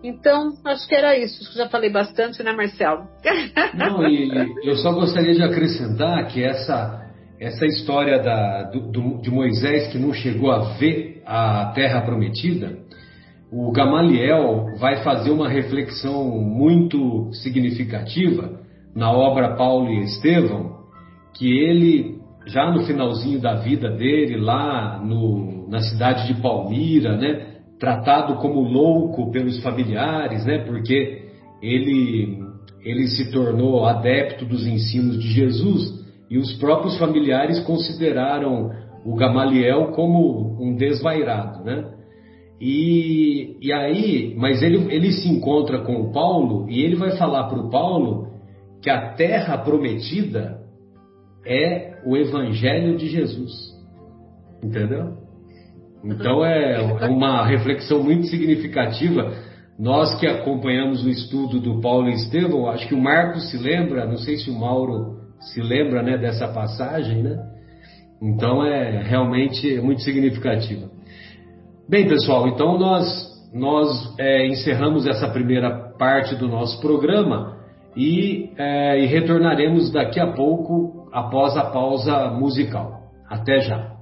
[0.03, 1.57] Então, acho que era isso.
[1.57, 3.07] Já falei bastante, né, Marcelo?
[3.73, 4.31] Não, e
[4.63, 7.05] eu só gostaria de acrescentar que essa,
[7.39, 12.77] essa história da, do, do, de Moisés que não chegou a ver a terra prometida,
[13.51, 18.59] o Gamaliel vai fazer uma reflexão muito significativa
[18.95, 20.79] na obra Paulo e Estevão,
[21.35, 27.57] que ele já no finalzinho da vida dele, lá no, na cidade de Palmira, né?
[27.79, 30.59] Tratado como louco pelos familiares, né?
[30.59, 31.23] Porque
[31.61, 32.39] ele,
[32.81, 38.71] ele se tornou adepto dos ensinos de Jesus e os próprios familiares consideraram
[39.05, 41.98] o Gamaliel como um desvairado, né?
[42.59, 47.45] E, e aí, mas ele, ele se encontra com o Paulo e ele vai falar
[47.47, 48.27] para o Paulo
[48.81, 50.59] que a terra prometida
[51.45, 53.51] é o Evangelho de Jesus.
[54.61, 55.17] Entendeu?
[56.03, 59.33] Então é uma reflexão muito significativa.
[59.77, 64.05] Nós que acompanhamos o estudo do Paulo e Estevão, acho que o Marcos se lembra,
[64.05, 67.37] não sei se o Mauro se lembra né, dessa passagem, né?
[68.21, 70.89] Então é realmente muito significativa.
[71.89, 77.57] Bem, pessoal, então nós, nós é, encerramos essa primeira parte do nosso programa
[77.97, 83.09] e, é, e retornaremos daqui a pouco após a pausa musical.
[83.27, 83.98] Até já!